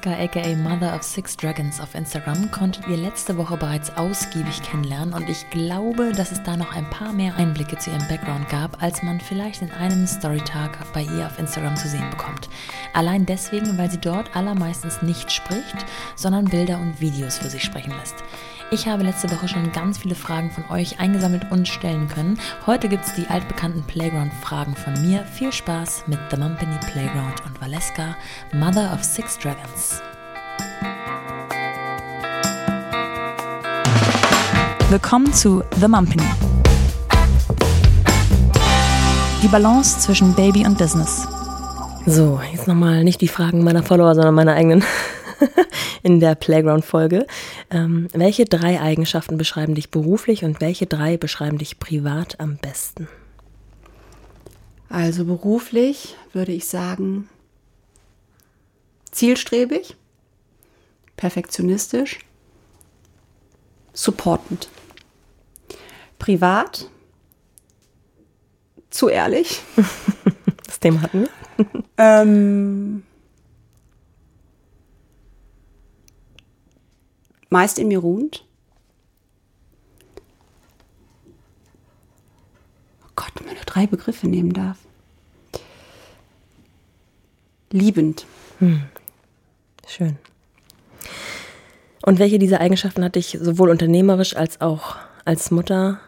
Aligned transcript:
Valeska 0.00 0.22
aka 0.22 0.56
Mother 0.56 0.94
of 0.94 1.02
Six 1.02 1.36
Dragons 1.36 1.80
auf 1.80 1.94
Instagram 1.94 2.50
konntet 2.50 2.86
ihr 2.88 2.96
letzte 2.96 3.36
Woche 3.36 3.56
bereits 3.56 3.94
ausgiebig 3.96 4.62
kennenlernen 4.62 5.12
und 5.12 5.28
ich 5.28 5.48
glaube, 5.50 6.12
dass 6.12 6.32
es 6.32 6.42
da 6.42 6.56
noch 6.56 6.74
ein 6.74 6.88
paar 6.90 7.12
mehr 7.12 7.34
Einblicke 7.36 7.76
zu 7.76 7.90
ihrem 7.90 8.06
Background 8.08 8.48
gab, 8.48 8.82
als 8.82 9.02
man 9.02 9.20
vielleicht 9.20 9.62
in 9.62 9.70
einem 9.70 10.06
Storytag 10.06 10.78
bei 10.92 11.02
ihr 11.02 11.26
auf 11.26 11.38
Instagram 11.38 11.76
zu 11.76 11.88
sehen 11.88 12.08
bekommt. 12.10 12.48
Allein 12.94 13.26
deswegen, 13.26 13.76
weil 13.76 13.90
sie 13.90 14.00
dort 14.00 14.34
allermeistens 14.34 15.02
nicht 15.02 15.30
spricht, 15.30 15.84
sondern 16.16 16.46
Bilder 16.46 16.78
und 16.78 17.00
Videos 17.00 17.38
für 17.38 17.50
sich 17.50 17.62
sprechen 17.62 17.92
lässt. 17.98 18.16
Ich 18.72 18.86
habe 18.86 19.02
letzte 19.02 19.28
Woche 19.32 19.48
schon 19.48 19.72
ganz 19.72 19.98
viele 19.98 20.14
Fragen 20.14 20.52
von 20.52 20.64
euch 20.70 21.00
eingesammelt 21.00 21.50
und 21.50 21.66
stellen 21.66 22.06
können. 22.06 22.38
Heute 22.66 22.88
gibt 22.88 23.04
es 23.04 23.12
die 23.14 23.26
altbekannten 23.26 23.82
Playground-Fragen 23.82 24.76
von 24.76 24.92
mir. 25.02 25.24
Viel 25.24 25.52
Spaß 25.52 26.04
mit 26.06 26.20
The 26.30 26.36
Mumpany 26.36 26.78
Playground 26.92 27.44
und 27.44 27.60
Valeska, 27.60 28.16
Mother 28.52 28.92
of 28.94 29.02
Six 29.02 29.38
Dragons. 29.38 30.00
Willkommen 34.88 35.32
zu 35.32 35.64
The 35.80 35.88
Mumpany. 35.88 36.22
Die 39.42 39.48
Balance 39.48 39.98
zwischen 39.98 40.32
Baby 40.36 40.64
und 40.64 40.78
Business. 40.78 41.26
So, 42.06 42.40
jetzt 42.52 42.68
nochmal 42.68 43.02
nicht 43.02 43.20
die 43.20 43.26
Fragen 43.26 43.64
meiner 43.64 43.82
Follower, 43.82 44.14
sondern 44.14 44.34
meine 44.36 44.52
eigenen 44.52 44.84
in 46.04 46.20
der 46.20 46.34
Playground-Folge. 46.36 47.26
Ähm, 47.70 48.08
welche 48.12 48.44
drei 48.44 48.80
Eigenschaften 48.80 49.38
beschreiben 49.38 49.74
dich 49.74 49.90
beruflich 49.90 50.44
und 50.44 50.60
welche 50.60 50.86
drei 50.86 51.16
beschreiben 51.16 51.58
dich 51.58 51.78
privat 51.78 52.40
am 52.40 52.56
besten? 52.56 53.08
Also 54.88 55.24
beruflich 55.24 56.16
würde 56.32 56.50
ich 56.50 56.66
sagen, 56.66 57.28
zielstrebig, 59.12 59.96
perfektionistisch, 61.16 62.18
supportend. 63.92 64.68
Privat, 66.18 66.88
zu 68.90 69.08
ehrlich. 69.08 69.60
Das 70.66 70.78
Thema 70.78 71.02
hatten 71.02 71.22
wir. 71.22 71.84
Ähm, 71.98 73.02
meist 77.50 77.78
in 77.78 77.88
mir 77.88 77.98
ruhend. 77.98 78.46
Oh 83.04 83.10
Gott, 83.16 83.32
wenn 83.34 83.46
man 83.46 83.54
nur 83.56 83.64
drei 83.64 83.86
Begriffe 83.86 84.26
nehmen 84.28 84.52
darf. 84.52 84.78
Liebend. 87.72 88.26
Schön. 89.86 90.18
Und 92.02 92.18
welche 92.18 92.38
dieser 92.38 92.60
Eigenschaften 92.60 93.04
hat 93.04 93.14
dich 93.16 93.38
sowohl 93.40 93.70
unternehmerisch 93.70 94.34
als 94.34 94.60
auch 94.60 94.96
als 95.24 95.50
Mutter 95.50 96.00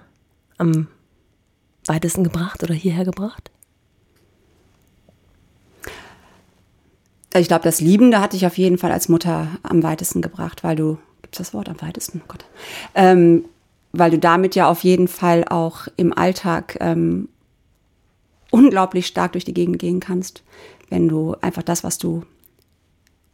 am 0.58 0.88
weitesten 1.86 2.24
gebracht 2.24 2.62
oder 2.62 2.74
hierher 2.74 3.04
gebracht? 3.04 3.50
Ich 7.34 7.48
glaube, 7.48 7.64
das 7.64 7.80
Liebende 7.80 8.20
hatte 8.20 8.36
ich 8.36 8.46
auf 8.46 8.58
jeden 8.58 8.76
Fall 8.78 8.92
als 8.92 9.08
Mutter 9.08 9.48
am 9.62 9.82
weitesten 9.82 10.20
gebracht, 10.20 10.64
weil 10.64 10.76
du, 10.76 10.98
gibt 11.32 11.40
es 11.40 11.48
das 11.48 11.54
Wort 11.54 11.70
am 11.70 11.80
weitesten? 11.80 12.20
Oh 12.22 12.28
Gott. 12.28 12.44
Ähm, 12.94 13.46
weil 13.92 14.10
du 14.10 14.18
damit 14.18 14.54
ja 14.54 14.68
auf 14.68 14.84
jeden 14.84 15.08
Fall 15.08 15.46
auch 15.48 15.88
im 15.96 16.12
Alltag 16.16 16.76
ähm, 16.80 17.30
unglaublich 18.50 19.06
stark 19.06 19.32
durch 19.32 19.46
die 19.46 19.54
Gegend 19.54 19.78
gehen 19.78 19.98
kannst, 19.98 20.42
wenn 20.90 21.08
du 21.08 21.34
einfach 21.40 21.62
das, 21.62 21.84
was 21.84 21.96
du 21.96 22.24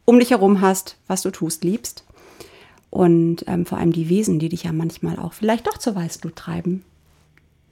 um 0.05 0.17
dich 0.17 0.31
herum 0.31 0.61
hast, 0.61 0.95
was 1.07 1.23
du 1.23 1.29
tust, 1.29 1.65
liebst. 1.65 2.05
Und 2.89 3.43
ähm, 3.47 3.65
vor 3.65 3.77
allem 3.77 3.91
die 3.91 4.07
Wesen, 4.07 4.39
die 4.39 4.49
dich 4.49 4.63
ja 4.63 4.71
manchmal 4.71 5.19
auch 5.19 5.33
vielleicht 5.33 5.67
doch 5.67 5.77
zur 5.77 5.95
Weißglut 5.95 6.37
treiben, 6.37 6.85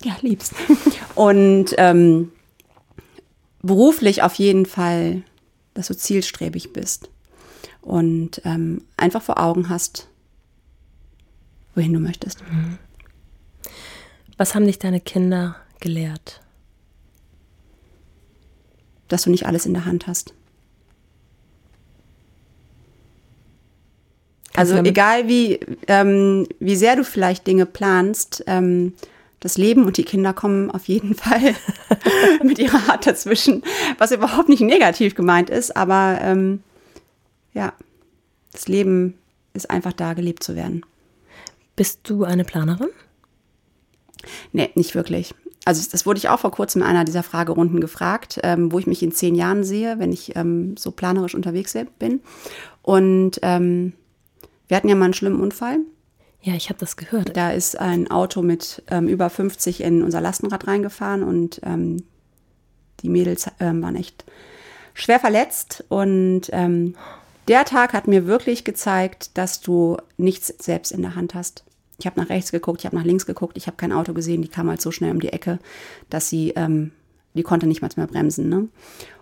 ja, 0.03 0.15
liebst. 0.21 0.53
Und 1.15 1.73
ähm, 1.77 2.33
beruflich 3.61 4.23
auf 4.23 4.35
jeden 4.35 4.65
Fall, 4.65 5.23
dass 5.73 5.87
du 5.87 5.95
zielstrebig 5.95 6.73
bist 6.73 7.09
und 7.87 8.41
ähm, 8.43 8.81
einfach 8.97 9.21
vor 9.21 9.39
Augen 9.39 9.69
hast, 9.69 10.09
wohin 11.77 11.93
du 11.93 11.99
möchtest. 11.99 12.43
Was 14.37 14.55
haben 14.55 14.65
dich 14.65 14.79
deine 14.79 14.99
Kinder 14.99 15.55
gelehrt? 15.79 16.41
Dass 19.07 19.23
du 19.23 19.29
nicht 19.29 19.45
alles 19.45 19.65
in 19.65 19.73
der 19.73 19.85
Hand 19.85 20.07
hast. 20.07 20.33
Also 24.55 24.75
egal 24.77 25.27
wie, 25.27 25.59
ähm, 25.87 26.47
wie 26.59 26.75
sehr 26.75 26.95
du 26.95 27.03
vielleicht 27.03 27.45
Dinge 27.45 27.67
planst, 27.67 28.43
ähm, 28.47 28.93
das 29.39 29.59
Leben 29.59 29.85
und 29.85 29.97
die 29.97 30.03
Kinder 30.03 30.33
kommen 30.33 30.71
auf 30.71 30.87
jeden 30.87 31.13
Fall 31.15 31.53
mit 32.43 32.57
ihrer 32.57 32.89
Art 32.89 33.05
dazwischen, 33.05 33.63
was 33.99 34.11
überhaupt 34.11 34.49
nicht 34.49 34.61
negativ 34.61 35.13
gemeint 35.13 35.51
ist, 35.51 35.77
aber 35.77 36.17
ähm, 36.23 36.63
ja, 37.53 37.71
das 38.51 38.67
Leben 38.67 39.13
ist 39.53 39.69
einfach 39.69 39.93
da, 39.93 40.13
gelebt 40.13 40.43
zu 40.43 40.55
werden. 40.55 40.83
Bist 41.77 42.09
du 42.09 42.25
eine 42.25 42.43
Planerin? 42.43 42.89
Nee, 44.51 44.71
nicht 44.73 44.95
wirklich. 44.95 45.33
Also 45.63 45.87
das 45.91 46.05
wurde 46.07 46.17
ich 46.17 46.27
auch 46.27 46.39
vor 46.39 46.51
kurzem 46.51 46.81
in 46.81 46.87
einer 46.87 47.05
dieser 47.05 47.21
Fragerunden 47.21 47.79
gefragt, 47.79 48.39
ähm, 48.41 48.71
wo 48.71 48.79
ich 48.79 48.87
mich 48.87 49.03
in 49.03 49.11
zehn 49.11 49.35
Jahren 49.35 49.63
sehe, 49.63 49.99
wenn 49.99 50.11
ich 50.11 50.35
ähm, 50.35 50.75
so 50.75 50.91
planerisch 50.91 51.35
unterwegs 51.35 51.77
bin. 51.99 52.21
Und 52.81 53.39
ähm, 53.43 53.93
wir 54.67 54.75
hatten 54.75 54.89
ja 54.89 54.95
mal 54.95 55.05
einen 55.05 55.13
schlimmen 55.13 55.39
Unfall. 55.39 55.77
Ja, 56.41 56.55
ich 56.55 56.69
habe 56.69 56.79
das 56.79 56.97
gehört. 56.97 57.37
Da 57.37 57.51
ist 57.51 57.77
ein 57.77 58.09
Auto 58.09 58.41
mit 58.41 58.81
ähm, 58.89 59.07
über 59.07 59.29
50 59.29 59.81
in 59.81 60.01
unser 60.01 60.19
Lastenrad 60.19 60.65
reingefahren 60.65 61.21
und 61.21 61.61
ähm, 61.63 62.03
die 63.01 63.09
Mädels 63.09 63.51
ähm, 63.59 63.83
waren 63.83 63.95
echt 63.95 64.25
schwer 64.95 65.19
verletzt. 65.19 65.83
Und 65.89 66.49
der 67.47 67.65
Tag 67.65 67.93
hat 67.93 68.07
mir 68.07 68.25
wirklich 68.25 68.63
gezeigt, 68.63 69.37
dass 69.37 69.61
du 69.61 69.97
nichts 70.17 70.47
selbst 70.59 70.91
in 70.91 71.01
der 71.01 71.15
Hand 71.15 71.35
hast. 71.35 71.66
Ich 71.99 72.05
habe 72.05 72.19
nach 72.19 72.29
rechts 72.29 72.51
geguckt, 72.51 72.81
ich 72.81 72.85
habe 72.85 72.95
nach 72.95 73.03
links 73.03 73.25
geguckt, 73.25 73.57
ich 73.57 73.67
habe 73.67 73.77
kein 73.77 73.91
Auto 73.91 74.13
gesehen, 74.13 74.41
die 74.41 74.47
kam 74.47 74.69
halt 74.69 74.81
so 74.81 74.91
schnell 74.91 75.11
um 75.11 75.19
die 75.19 75.33
Ecke, 75.33 75.59
dass 76.09 76.29
sie, 76.29 76.51
ähm, 76.55 76.91
die 77.33 77.43
konnte 77.43 77.65
nicht 77.67 77.81
mal 77.81 77.89
mehr 77.95 78.07
bremsen. 78.07 78.49
Ne? 78.49 78.67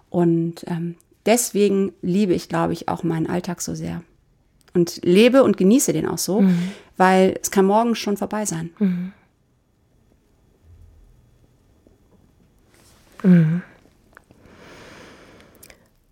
Und 0.09 0.65
ähm, 0.67 0.95
deswegen 1.25 1.93
liebe 2.01 2.33
ich, 2.33 2.49
glaube 2.49 2.73
ich, 2.73 2.89
auch 2.89 3.03
meinen 3.03 3.27
Alltag 3.27 3.61
so 3.61 3.75
sehr. 3.75 4.03
Und 4.73 4.99
lebe 5.05 5.43
und 5.43 5.55
genieße 5.55 5.93
den 5.93 6.05
auch 6.05 6.17
so, 6.17 6.43
weil 6.97 7.39
es 7.41 7.49
kann 7.49 7.65
morgen 7.65 7.95
schon 7.95 8.17
vorbei 8.17 8.45
sein. 8.45 8.71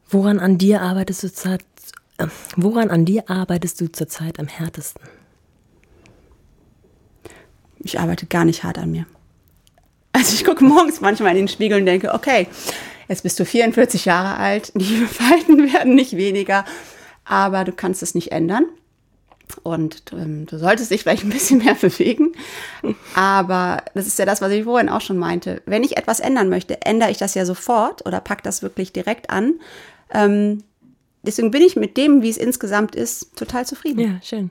Woran 0.10 0.40
an 0.40 0.58
dir 0.58 0.82
arbeitest 0.82 1.24
du 1.24 1.28
zurzeit? 1.28 1.66
Äh, 2.18 2.28
woran 2.56 2.90
an 2.90 3.04
dir 3.06 3.30
arbeitest 3.30 3.82
du 3.82 3.92
zurzeit 3.92 4.40
am 4.40 4.48
härtesten? 4.48 5.02
Ich 7.84 8.00
arbeite 8.00 8.26
gar 8.26 8.46
nicht 8.46 8.64
hart 8.64 8.78
an 8.78 8.92
mir. 8.92 9.06
Also 10.14 10.34
ich 10.36 10.46
gucke 10.46 10.64
morgens 10.64 11.02
manchmal 11.02 11.32
in 11.32 11.38
den 11.38 11.48
Spiegel 11.48 11.80
und 11.80 11.86
denke, 11.86 12.14
okay, 12.14 12.48
jetzt 13.10 13.24
bist 13.24 13.40
du 13.40 13.46
44 13.46 14.06
Jahre 14.06 14.38
alt, 14.38 14.72
die 14.76 15.06
Falten 15.06 15.74
werden 15.74 15.96
nicht 15.96 16.16
weniger, 16.16 16.66
aber 17.26 17.64
du 17.64 17.72
kannst 17.72 18.04
es 18.04 18.16
nicht 18.16 18.32
ändern. 18.32 18.66
Und 19.62 20.04
ähm, 20.14 20.46
du 20.46 20.58
solltest 20.58 20.90
dich 20.90 21.02
vielleicht 21.02 21.24
ein 21.24 21.30
bisschen 21.30 21.60
mehr 21.60 21.76
bewegen. 21.82 22.34
Aber 23.14 23.84
das 23.94 24.08
ist 24.08 24.18
ja 24.18 24.26
das, 24.26 24.42
was 24.42 24.52
ich 24.52 24.64
vorhin 24.64 24.90
auch 24.90 25.02
schon 25.02 25.18
meinte. 25.18 25.62
Wenn 25.66 25.84
ich 25.84 25.98
etwas 25.98 26.20
ändern 26.20 26.50
möchte, 26.50 26.82
ändere 26.82 27.12
ich 27.12 27.18
das 27.18 27.36
ja 27.36 27.46
sofort 27.46 28.06
oder 28.06 28.20
pack 28.20 28.42
das 28.44 28.64
wirklich 28.64 28.94
direkt 28.94 29.30
an. 29.30 29.60
Ähm, 30.12 30.64
deswegen 31.22 31.52
bin 31.52 31.62
ich 31.62 31.76
mit 31.76 31.98
dem, 31.98 32.22
wie 32.22 32.30
es 32.30 32.38
insgesamt 32.38 32.96
ist, 32.96 33.36
total 33.36 33.66
zufrieden. 33.66 34.00
Ja, 34.00 34.20
schön. 34.24 34.50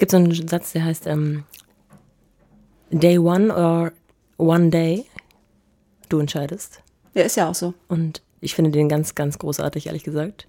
Es 0.00 0.08
gibt 0.08 0.12
so 0.12 0.16
einen 0.16 0.48
Satz, 0.48 0.72
der 0.72 0.82
heißt 0.86 1.06
ähm, 1.08 1.44
Day 2.90 3.18
One 3.18 3.54
or 3.54 3.92
One 4.38 4.70
Day. 4.70 5.04
Du 6.08 6.20
entscheidest. 6.20 6.80
Ja, 7.12 7.24
ist 7.24 7.36
ja 7.36 7.50
auch 7.50 7.54
so. 7.54 7.74
Und 7.86 8.22
ich 8.40 8.54
finde 8.54 8.70
den 8.70 8.88
ganz, 8.88 9.14
ganz 9.14 9.38
großartig, 9.38 9.88
ehrlich 9.88 10.02
gesagt. 10.02 10.46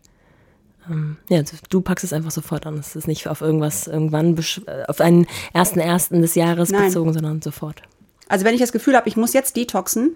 Ähm, 0.90 1.18
ja, 1.28 1.42
du 1.70 1.82
packst 1.82 2.06
es 2.06 2.14
einfach 2.14 2.32
sofort 2.32 2.66
an. 2.66 2.78
Es 2.78 2.96
ist 2.96 3.10
nicht 3.10 3.28
auf 3.28 3.42
irgendwas 3.42 3.88
irgendwann 3.88 4.38
äh, 4.38 4.86
auf 4.88 5.02
einen 5.02 5.28
ersten 5.52 5.82
ersten 5.82 6.22
des 6.22 6.36
Jahres 6.36 6.70
Nein. 6.70 6.86
bezogen, 6.86 7.12
sondern 7.12 7.42
sofort. 7.42 7.82
Also 8.30 8.46
wenn 8.46 8.54
ich 8.54 8.62
das 8.62 8.72
Gefühl 8.72 8.96
habe, 8.96 9.10
ich 9.10 9.18
muss 9.18 9.34
jetzt 9.34 9.58
detoxen, 9.58 10.16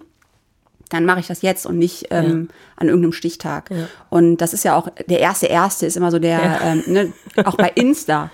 dann 0.88 1.04
mache 1.04 1.20
ich 1.20 1.26
das 1.26 1.42
jetzt 1.42 1.66
und 1.66 1.76
nicht 1.76 2.06
ähm, 2.08 2.48
an 2.76 2.86
irgendeinem 2.88 3.12
Stichtag. 3.12 3.70
Ja. 3.70 3.86
Und 4.08 4.38
das 4.38 4.54
ist 4.54 4.64
ja 4.64 4.78
auch, 4.78 4.88
der 5.10 5.20
erste 5.20 5.44
erste 5.44 5.84
ist 5.84 5.98
immer 5.98 6.10
so 6.10 6.18
der, 6.18 6.38
Ja. 6.38 6.60
ähm, 6.62 6.84
ne, 6.86 7.12
auch 7.44 7.56
bei 7.58 7.68
Insta. 7.74 8.30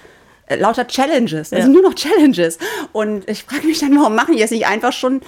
Äh, 0.53 0.61
Lauter 0.61 0.87
Challenges. 0.87 1.51
Das 1.51 1.59
Ja. 1.59 1.65
sind 1.65 1.73
nur 1.73 1.83
noch 1.83 1.95
Challenges. 1.95 2.59
Und 2.93 3.29
ich 3.29 3.45
frage 3.45 3.67
mich 3.67 3.79
dann, 3.81 3.97
warum 3.97 4.15
machen 4.15 4.37
die 4.37 4.43
es 4.43 4.51
nicht 4.51 4.67
einfach 4.67 4.93
schon 4.93 5.21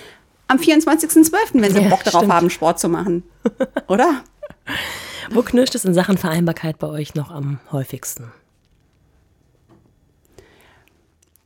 am 0.49 0.59
24.12., 0.59 1.33
wenn 1.55 1.73
sie 1.73 1.81
Ja, 1.83 1.89
Bock 1.89 2.05
darauf 2.05 2.21
stimmt. 2.21 2.33
haben, 2.33 2.51
Sport 2.51 2.79
zu 2.79 2.89
machen? 2.89 3.23
Oder? 3.89 4.23
Wo 5.31 5.43
knirscht 5.43 5.75
es 5.75 5.85
in 5.85 5.95
Sachen 5.95 6.19
Vereinbarkeit 6.19 6.79
bei 6.79 6.87
euch 6.89 7.15
noch 7.15 7.31
am 7.31 7.61
häufigsten? 7.73 8.31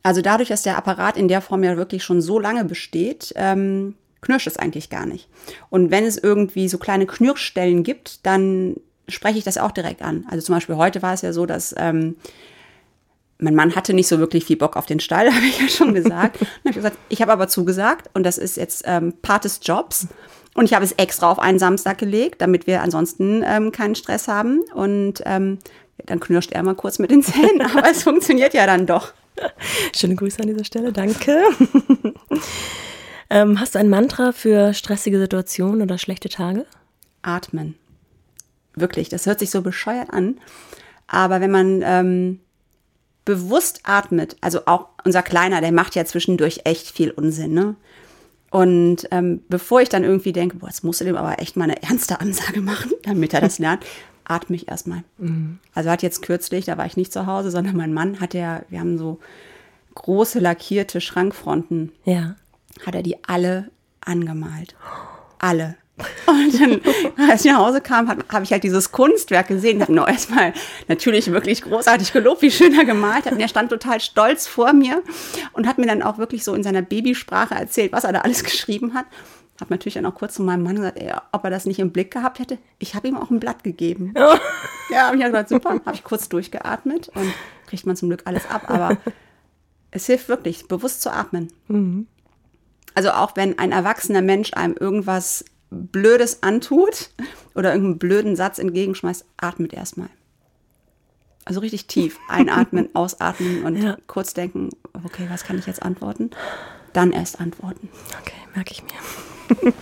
Also 0.03 0.21
dadurch, 0.21 0.49
dass 0.49 0.63
der 0.63 0.77
Apparat 0.77 1.17
in 1.17 1.27
der 1.27 1.41
Form 1.41 1.63
ja 1.63 1.75
wirklich 1.77 2.03
schon 2.03 2.21
so 2.21 2.39
lange 2.39 2.63
besteht, 2.65 3.33
ähm, 3.35 3.95
knirscht 4.21 4.47
es 4.47 4.57
eigentlich 4.57 4.89
gar 4.89 5.05
nicht. 5.05 5.27
Und 5.69 5.91
wenn 5.91 6.05
es 6.05 6.17
irgendwie 6.17 6.67
so 6.69 6.77
kleine 6.77 7.05
Knirschstellen 7.05 7.83
gibt, 7.83 8.25
dann 8.25 8.75
spreche 9.07 9.37
ich 9.37 9.43
das 9.43 9.57
auch 9.57 9.71
direkt 9.71 10.01
an. 10.01 10.25
Also 10.29 10.45
zum 10.45 10.55
Beispiel 10.55 10.75
heute 10.77 11.01
war 11.01 11.13
es 11.13 11.21
ja 11.21 11.33
so, 11.33 11.45
dass 11.45 11.73
ähm, 11.77 12.15
mein 13.39 13.55
Mann 13.55 13.75
hatte 13.75 13.93
nicht 13.93 14.07
so 14.07 14.19
wirklich 14.19 14.45
viel 14.45 14.57
Bock 14.57 14.75
auf 14.75 14.85
den 14.85 14.99
Stall, 14.99 15.31
habe 15.33 15.45
ich 15.45 15.59
ja 15.59 15.67
schon 15.67 15.93
gesagt. 15.93 16.41
Habe 16.41 16.49
ich 16.65 16.75
gesagt, 16.75 16.97
ich 17.09 17.21
habe 17.21 17.31
aber 17.31 17.47
zugesagt 17.47 18.09
und 18.13 18.23
das 18.23 18.37
ist 18.37 18.57
jetzt 18.57 18.83
ähm, 18.85 19.13
Part 19.21 19.45
des 19.45 19.59
Jobs. 19.63 20.07
Und 20.55 20.65
ich 20.65 20.73
habe 20.73 20.83
es 20.83 20.91
extra 20.93 21.31
auf 21.31 21.39
einen 21.39 21.59
Samstag 21.59 21.99
gelegt, 21.99 22.41
damit 22.41 22.67
wir 22.67 22.81
ansonsten 22.81 23.43
ähm, 23.45 23.71
keinen 23.71 23.95
Stress 23.95 24.27
haben. 24.27 24.61
Und 24.73 25.21
ähm, 25.25 25.59
dann 26.05 26.19
knirscht 26.19 26.51
er 26.51 26.63
mal 26.63 26.75
kurz 26.75 26.99
mit 26.99 27.11
den 27.11 27.23
Zähnen, 27.23 27.61
aber 27.75 27.89
es 27.89 28.03
funktioniert 28.03 28.53
ja 28.53 28.65
dann 28.65 28.85
doch. 28.85 29.13
Schöne 29.95 30.15
Grüße 30.15 30.41
an 30.41 30.47
dieser 30.47 30.65
Stelle, 30.65 30.91
danke. 30.91 31.43
ähm, 33.29 33.59
hast 33.59 33.75
du 33.75 33.79
ein 33.79 33.89
Mantra 33.89 34.33
für 34.33 34.73
stressige 34.73 35.17
Situationen 35.17 35.81
oder 35.81 35.97
schlechte 35.97 36.27
Tage? 36.27 36.65
Atmen. 37.21 37.75
Wirklich, 38.75 39.07
das 39.07 39.27
hört 39.27 39.39
sich 39.39 39.51
so 39.51 39.61
bescheuert 39.61 40.11
an. 40.11 40.39
Aber 41.07 41.39
wenn 41.39 41.51
man 41.51 41.81
ähm, 41.85 42.39
bewusst 43.29 43.81
atmet, 43.83 44.37
also 44.41 44.61
auch 44.65 44.87
unser 45.05 45.21
Kleiner, 45.21 45.61
der 45.61 45.71
macht 45.71 45.93
ja 45.93 46.03
zwischendurch 46.03 46.61
echt 46.63 46.89
viel 46.89 47.11
Unsinn, 47.11 47.53
ne? 47.53 47.75
Und 48.49 49.07
ähm, 49.11 49.43
bevor 49.49 49.81
ich 49.81 49.89
dann 49.89 50.03
irgendwie 50.03 50.33
denke, 50.33 50.57
boah, 50.57 50.65
jetzt 50.65 50.83
musst 50.83 50.99
du 50.99 51.05
dem 51.05 51.15
aber 51.15 51.39
echt 51.39 51.55
mal 51.55 51.65
eine 51.65 51.83
ernste 51.83 52.19
Ansage 52.19 52.61
machen, 52.61 52.91
damit 53.03 53.35
er 53.35 53.41
das 53.41 53.59
lernt, 53.59 53.85
atme 54.23 54.55
ich 54.55 54.67
erstmal. 54.67 55.03
Mhm. 55.19 55.59
Also 55.75 55.91
hat 55.91 56.01
jetzt 56.01 56.23
kürzlich, 56.23 56.65
da 56.65 56.75
war 56.75 56.87
ich 56.87 56.97
nicht 56.97 57.13
zu 57.13 57.27
Hause, 57.27 57.51
sondern 57.51 57.77
mein 57.77 57.93
Mann 57.93 58.19
hat 58.19 58.33
ja, 58.33 58.63
wir 58.69 58.79
haben 58.79 58.97
so 58.97 59.19
große 59.93 60.39
lackierte 60.39 60.99
Schrankfronten. 60.99 61.91
Ja. 62.05 62.35
Hat 62.83 62.95
er 62.95 63.03
die 63.03 63.23
alle 63.25 63.69
angemalt. 64.01 64.75
Alle. 65.37 65.75
Und 66.25 66.59
dann, 66.59 66.81
als 67.29 67.45
ich 67.45 67.51
nach 67.51 67.59
Hause 67.59 67.81
kam, 67.81 68.07
habe 68.07 68.23
hab 68.29 68.43
ich 68.43 68.51
halt 68.51 68.63
dieses 68.63 68.91
Kunstwerk 68.91 69.47
gesehen, 69.47 69.81
habe 69.81 69.93
nur 69.93 70.07
erstmal 70.07 70.53
natürlich 70.87 71.31
wirklich 71.31 71.61
großartig 71.61 72.13
gelobt, 72.13 72.41
wie 72.41 72.51
schön 72.51 72.77
er 72.77 72.85
gemalt 72.85 73.25
hat. 73.25 73.33
Und 73.33 73.39
er 73.39 73.47
stand 73.47 73.69
total 73.69 73.99
stolz 73.99 74.47
vor 74.47 74.73
mir 74.73 75.03
und 75.53 75.67
hat 75.67 75.77
mir 75.77 75.87
dann 75.87 76.01
auch 76.01 76.17
wirklich 76.17 76.43
so 76.43 76.53
in 76.53 76.63
seiner 76.63 76.81
Babysprache 76.81 77.55
erzählt, 77.55 77.91
was 77.91 78.03
er 78.03 78.13
da 78.13 78.21
alles 78.21 78.43
geschrieben 78.43 78.93
hat. 78.93 79.05
Habe 79.59 79.73
natürlich 79.73 79.95
dann 79.95 80.05
auch 80.05 80.15
kurz 80.15 80.35
zu 80.35 80.43
meinem 80.43 80.63
Mann 80.63 80.77
gesagt, 80.77 80.97
ey, 80.97 81.13
ob 81.33 81.43
er 81.43 81.49
das 81.49 81.65
nicht 81.65 81.79
im 81.79 81.91
Blick 81.91 82.11
gehabt 82.11 82.39
hätte. 82.39 82.57
Ich 82.77 82.95
habe 82.95 83.09
ihm 83.09 83.17
auch 83.17 83.29
ein 83.29 83.41
Blatt 83.41 83.63
gegeben. 83.63 84.13
Oh. 84.15 84.37
Ja, 84.89 85.07
habe 85.07 85.17
ich 85.17 85.21
ja 85.21 85.27
gesagt, 85.27 85.49
super. 85.49 85.81
Habe 85.85 85.95
ich 85.95 86.03
kurz 86.03 86.29
durchgeatmet 86.29 87.09
und 87.09 87.33
kriegt 87.67 87.85
man 87.85 87.95
zum 87.95 88.09
Glück 88.09 88.21
alles 88.25 88.49
ab. 88.49 88.69
Aber 88.69 88.97
es 89.91 90.05
hilft 90.05 90.29
wirklich, 90.29 90.67
bewusst 90.67 91.01
zu 91.01 91.11
atmen. 91.11 91.51
Mhm. 91.67 92.07
Also 92.95 93.11
auch 93.11 93.35
wenn 93.35 93.59
ein 93.59 93.71
erwachsener 93.71 94.21
Mensch 94.21 94.53
einem 94.53 94.75
irgendwas 94.79 95.45
Blödes 95.71 96.41
antut 96.41 97.11
oder 97.55 97.71
irgendeinen 97.71 97.99
blöden 97.99 98.35
Satz 98.35 98.57
entgegenschmeißt, 98.57 99.25
atmet 99.37 99.73
erstmal. 99.73 100.09
Also 101.45 101.59
richtig 101.59 101.87
tief 101.87 102.17
einatmen, 102.27 102.89
ausatmen 102.93 103.63
und 103.63 103.81
ja. 103.81 103.97
kurz 104.07 104.33
denken, 104.33 104.69
okay, 105.03 105.27
was 105.29 105.43
kann 105.43 105.57
ich 105.57 105.65
jetzt 105.65 105.81
antworten? 105.81 106.31
Dann 106.93 107.11
erst 107.11 107.39
antworten. 107.39 107.89
Okay, 108.21 108.37
merke 108.55 108.71
ich 108.71 108.83
mir. 108.83 109.71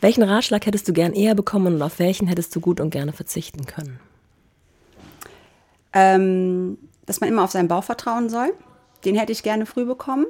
welchen 0.00 0.22
Ratschlag 0.22 0.66
hättest 0.66 0.88
du 0.88 0.92
gern 0.92 1.12
eher 1.12 1.34
bekommen 1.34 1.74
und 1.74 1.82
auf 1.82 1.98
welchen 1.98 2.26
hättest 2.28 2.54
du 2.54 2.60
gut 2.60 2.80
und 2.80 2.90
gerne 2.90 3.12
verzichten 3.12 3.66
können? 3.66 4.00
Ähm, 5.92 6.78
dass 7.06 7.20
man 7.20 7.28
immer 7.28 7.42
auf 7.42 7.50
seinen 7.50 7.68
Bauch 7.68 7.84
vertrauen 7.84 8.28
soll. 8.28 8.52
Den 9.04 9.16
hätte 9.16 9.32
ich 9.32 9.42
gerne 9.42 9.66
früh 9.66 9.84
bekommen. 9.84 10.26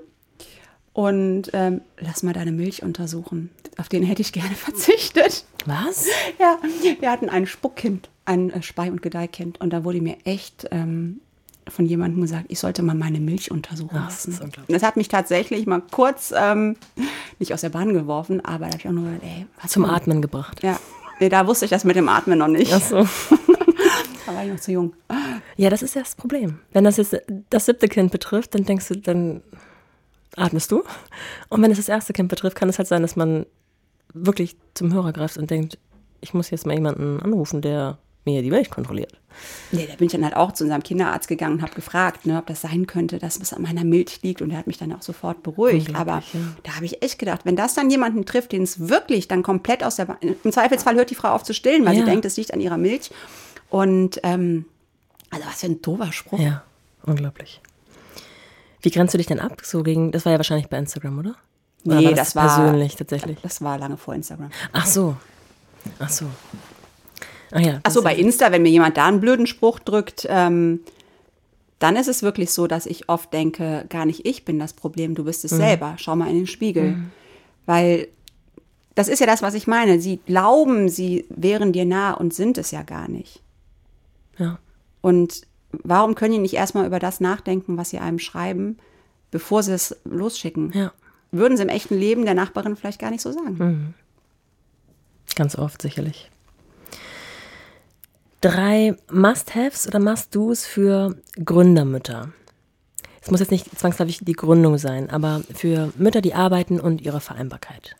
Und 0.92 1.50
ähm, 1.52 1.82
lass 1.98 2.22
mal 2.22 2.32
deine 2.32 2.52
Milch 2.52 2.82
untersuchen. 2.82 3.50
Auf 3.80 3.88
den 3.88 4.02
hätte 4.02 4.20
ich 4.20 4.32
gerne 4.32 4.50
verzichtet. 4.54 5.44
Was? 5.64 6.06
Ja, 6.38 6.58
wir 7.00 7.10
hatten 7.10 7.30
ein 7.30 7.46
Spuckkind, 7.46 8.10
ein 8.26 8.50
äh, 8.50 8.62
Spei- 8.62 8.90
und 8.90 9.00
Gedeihkind. 9.00 9.58
Und 9.60 9.72
da 9.72 9.84
wurde 9.84 10.02
mir 10.02 10.18
echt 10.24 10.68
ähm, 10.70 11.20
von 11.66 11.86
jemandem 11.86 12.20
gesagt, 12.20 12.46
ich 12.48 12.58
sollte 12.58 12.82
mal 12.82 12.94
meine 12.94 13.20
Milch 13.20 13.50
untersuchen 13.50 13.96
Ach, 13.96 14.10
lassen. 14.10 14.32
Das, 14.32 14.40
und 14.40 14.58
das 14.68 14.82
hat 14.82 14.96
mich 14.96 15.08
tatsächlich 15.08 15.66
mal 15.66 15.82
kurz 15.90 16.32
ähm, 16.36 16.76
nicht 17.38 17.54
aus 17.54 17.62
der 17.62 17.70
Bahn 17.70 17.94
geworfen, 17.94 18.44
aber 18.44 18.66
da 18.66 18.72
habe 18.72 18.76
ich 18.78 18.86
auch 18.86 18.92
nur 18.92 19.04
gedacht, 19.04 19.22
ey, 19.24 19.46
was 19.62 19.72
Zum 19.72 19.86
Atmen 19.86 20.20
gebracht. 20.20 20.62
Ja, 20.62 20.78
nee, 21.18 21.30
da 21.30 21.46
wusste 21.46 21.64
ich 21.64 21.70
das 21.70 21.84
mit 21.84 21.96
dem 21.96 22.08
Atmen 22.08 22.38
noch 22.38 22.48
nicht. 22.48 22.72
Ach 22.74 22.82
so. 22.82 22.96
da 24.26 24.34
war 24.34 24.44
ich 24.44 24.52
noch 24.52 24.60
zu 24.60 24.72
jung. 24.72 24.92
Ja, 25.56 25.70
das 25.70 25.82
ist 25.82 25.94
ja 25.94 26.02
das 26.02 26.16
Problem. 26.16 26.58
Wenn 26.72 26.84
das 26.84 26.98
jetzt 26.98 27.16
das 27.48 27.64
siebte 27.64 27.88
Kind 27.88 28.12
betrifft, 28.12 28.54
dann 28.54 28.64
denkst 28.64 28.88
du, 28.88 28.96
dann 28.96 29.42
atmest 30.36 30.70
du. 30.70 30.82
Und 31.48 31.62
wenn 31.62 31.70
es 31.70 31.78
das 31.78 31.88
erste 31.88 32.12
Kind 32.12 32.28
betrifft, 32.28 32.56
kann 32.56 32.68
es 32.68 32.78
halt 32.78 32.88
sein, 32.88 33.02
dass 33.02 33.16
man 33.16 33.46
wirklich 34.14 34.56
zum 34.74 34.92
Hörer 34.92 35.12
greift 35.12 35.36
und 35.36 35.50
denkt, 35.50 35.78
ich 36.20 36.34
muss 36.34 36.50
jetzt 36.50 36.66
mal 36.66 36.74
jemanden 36.74 37.20
anrufen, 37.20 37.62
der 37.62 37.98
mir 38.24 38.42
die 38.42 38.50
Milch 38.50 38.70
kontrolliert. 38.70 39.18
Nee, 39.72 39.86
da 39.88 39.96
bin 39.96 40.06
ich 40.06 40.12
dann 40.12 40.24
halt 40.24 40.36
auch 40.36 40.52
zu 40.52 40.64
unserem 40.64 40.82
Kinderarzt 40.82 41.28
gegangen 41.28 41.54
und 41.54 41.62
habe 41.62 41.74
gefragt, 41.74 42.26
ne, 42.26 42.38
ob 42.38 42.46
das 42.46 42.60
sein 42.60 42.86
könnte, 42.86 43.18
dass 43.18 43.38
es 43.38 43.52
an 43.52 43.62
meiner 43.62 43.84
Milch 43.84 44.20
liegt. 44.22 44.42
Und 44.42 44.50
er 44.50 44.58
hat 44.58 44.66
mich 44.66 44.76
dann 44.76 44.92
auch 44.92 45.02
sofort 45.02 45.42
beruhigt. 45.42 45.94
Aber 45.94 46.22
ja. 46.32 46.40
da 46.64 46.76
habe 46.76 46.84
ich 46.84 47.02
echt 47.02 47.18
gedacht, 47.18 47.42
wenn 47.44 47.56
das 47.56 47.74
dann 47.74 47.88
jemanden 47.90 48.26
trifft, 48.26 48.52
den 48.52 48.62
es 48.62 48.88
wirklich 48.88 49.28
dann 49.28 49.42
komplett 49.42 49.82
aus 49.82 49.96
der 49.96 50.06
Bahn. 50.06 50.18
Im 50.20 50.52
Zweifelsfall 50.52 50.96
hört 50.96 51.10
die 51.10 51.14
Frau 51.14 51.30
auf 51.30 51.44
zu 51.44 51.54
stillen, 51.54 51.86
weil 51.86 51.94
ja. 51.94 52.00
sie 52.00 52.10
denkt, 52.10 52.24
es 52.24 52.36
liegt 52.36 52.52
an 52.52 52.60
ihrer 52.60 52.76
Milch. 52.76 53.10
Und 53.70 54.20
ähm, 54.22 54.66
also 55.30 55.46
was 55.46 55.60
für 55.60 55.66
ein 55.66 55.80
doofer 55.80 56.12
Spruch. 56.12 56.40
Ja, 56.40 56.62
unglaublich. 57.04 57.60
Wie 58.82 58.90
grenzt 58.90 59.14
du 59.14 59.18
dich 59.18 59.26
denn 59.26 59.40
ab? 59.40 59.60
So 59.62 59.82
gegen, 59.82 60.10
das 60.10 60.24
war 60.24 60.32
ja 60.32 60.38
wahrscheinlich 60.38 60.68
bei 60.68 60.78
Instagram, 60.78 61.18
oder? 61.18 61.36
Oder 61.84 61.96
nee, 61.96 62.06
war 62.06 62.14
das, 62.14 62.32
das 62.32 62.36
war 62.36 62.56
persönlich 62.56 62.96
tatsächlich. 62.96 63.38
Das 63.42 63.62
war 63.62 63.78
lange 63.78 63.96
vor 63.96 64.14
Instagram. 64.14 64.50
Ach 64.72 64.86
so. 64.86 65.16
Ach 65.98 66.10
so. 66.10 66.26
Ach 67.52 67.60
ja. 67.60 67.80
Ach 67.82 67.90
so, 67.90 68.02
bei 68.02 68.14
Insta, 68.14 68.52
wenn 68.52 68.62
mir 68.62 68.70
jemand 68.70 68.96
da 68.96 69.06
einen 69.06 69.20
blöden 69.20 69.46
Spruch 69.46 69.78
drückt, 69.78 70.26
ähm, 70.28 70.80
dann 71.78 71.96
ist 71.96 72.08
es 72.08 72.22
wirklich 72.22 72.50
so, 72.50 72.66
dass 72.66 72.86
ich 72.86 73.08
oft 73.08 73.32
denke, 73.32 73.86
gar 73.88 74.04
nicht 74.04 74.26
ich 74.26 74.44
bin 74.44 74.58
das 74.58 74.74
Problem, 74.74 75.14
du 75.14 75.24
bist 75.24 75.44
es 75.44 75.52
mhm. 75.52 75.56
selber. 75.56 75.94
Schau 75.96 76.14
mal 76.14 76.28
in 76.28 76.36
den 76.36 76.46
Spiegel. 76.46 76.92
Mhm. 76.92 77.10
Weil 77.66 78.08
das 78.94 79.08
ist 79.08 79.20
ja 79.20 79.26
das, 79.26 79.42
was 79.42 79.54
ich 79.54 79.66
meine. 79.66 80.00
Sie 80.00 80.18
glauben, 80.18 80.88
sie 80.88 81.24
wären 81.30 81.72
dir 81.72 81.86
nah 81.86 82.12
und 82.12 82.34
sind 82.34 82.58
es 82.58 82.70
ja 82.70 82.82
gar 82.82 83.08
nicht. 83.08 83.42
Ja. 84.36 84.58
Und 85.00 85.42
warum 85.72 86.14
können 86.14 86.34
die 86.34 86.38
nicht 86.38 86.54
erstmal 86.54 86.86
über 86.86 86.98
das 86.98 87.20
nachdenken, 87.20 87.76
was 87.76 87.90
sie 87.90 87.98
einem 87.98 88.18
schreiben, 88.18 88.76
bevor 89.30 89.62
sie 89.62 89.72
es 89.72 89.96
losschicken? 90.04 90.72
Ja. 90.74 90.92
Würden 91.32 91.56
sie 91.56 91.62
im 91.62 91.68
echten 91.68 91.96
Leben 91.96 92.24
der 92.24 92.34
Nachbarin 92.34 92.76
vielleicht 92.76 93.00
gar 93.00 93.10
nicht 93.10 93.22
so 93.22 93.32
sagen. 93.32 93.56
Mhm. 93.58 93.94
Ganz 95.36 95.56
oft 95.56 95.80
sicherlich. 95.80 96.30
Drei 98.40 98.96
Must-Haves 99.12 99.86
oder 99.86 100.00
Must-Dos 100.00 100.66
für 100.66 101.16
Gründermütter. 101.44 102.32
Es 103.22 103.30
muss 103.30 103.40
jetzt 103.40 103.50
nicht 103.50 103.78
zwangsläufig 103.78 104.20
die 104.22 104.32
Gründung 104.32 104.78
sein, 104.78 105.10
aber 105.10 105.42
für 105.54 105.92
Mütter, 105.96 106.22
die 106.22 106.34
arbeiten 106.34 106.80
und 106.80 107.02
ihre 107.02 107.20
Vereinbarkeit. 107.20 107.96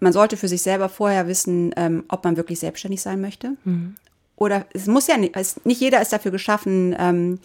Man 0.00 0.12
sollte 0.12 0.36
für 0.36 0.48
sich 0.48 0.62
selber 0.62 0.88
vorher 0.88 1.28
wissen, 1.28 1.72
ähm, 1.76 2.04
ob 2.08 2.24
man 2.24 2.36
wirklich 2.36 2.58
selbstständig 2.58 3.02
sein 3.02 3.20
möchte. 3.20 3.56
Mhm 3.64 3.96
oder 4.36 4.66
es 4.72 4.86
muss 4.86 5.06
ja 5.06 5.16
nicht, 5.16 5.34
es, 5.34 5.64
nicht 5.64 5.80
jeder 5.80 6.00
ist 6.00 6.12
dafür 6.12 6.30
geschaffen, 6.30 6.94
ähm, 6.98 7.38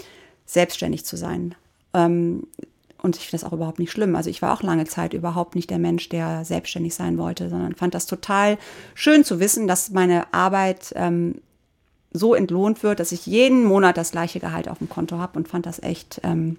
selbstständig 0.46 1.06
zu 1.06 1.16
sein. 1.16 1.56
Ähm, 1.94 2.48
und 3.01 3.17
ich 3.17 3.24
finde 3.27 3.41
das 3.41 3.43
auch 3.43 3.53
überhaupt 3.53 3.79
nicht 3.79 3.91
schlimm. 3.91 4.15
Also 4.15 4.29
ich 4.29 4.41
war 4.41 4.53
auch 4.53 4.62
lange 4.62 4.86
Zeit 4.86 5.13
überhaupt 5.13 5.55
nicht 5.55 5.70
der 5.70 5.79
Mensch, 5.79 6.10
der 6.10 6.46
selbstständig 6.46 6.93
sein 6.93 7.17
wollte, 7.17 7.50
sondern 7.50 7.75
fand 7.75 7.93
das 7.93 8.05
total 8.05 8.58
schön 8.93 9.24
zu 9.24 9.39
wissen, 9.39 9.67
dass 9.67 9.89
meine 9.89 10.31
Arbeit 10.34 10.93
ähm, 10.96 11.41
so 12.13 12.36
entlohnt 12.36 12.84
wird, 12.84 13.00
dass 13.00 13.12
ich 13.12 13.25
jeden 13.25 13.63
Monat 13.63 13.98
das 13.98 14.12
gleiche 14.12 14.39
Gehalt 14.39 14.67
auf 14.67 14.77
dem 14.77 14.89
Konto 14.89 15.17
habe 15.17 15.39
und 15.39 15.48
fand 15.48 15.65
das 15.65 15.81
echt 15.81 16.22
ähm, 16.24 16.58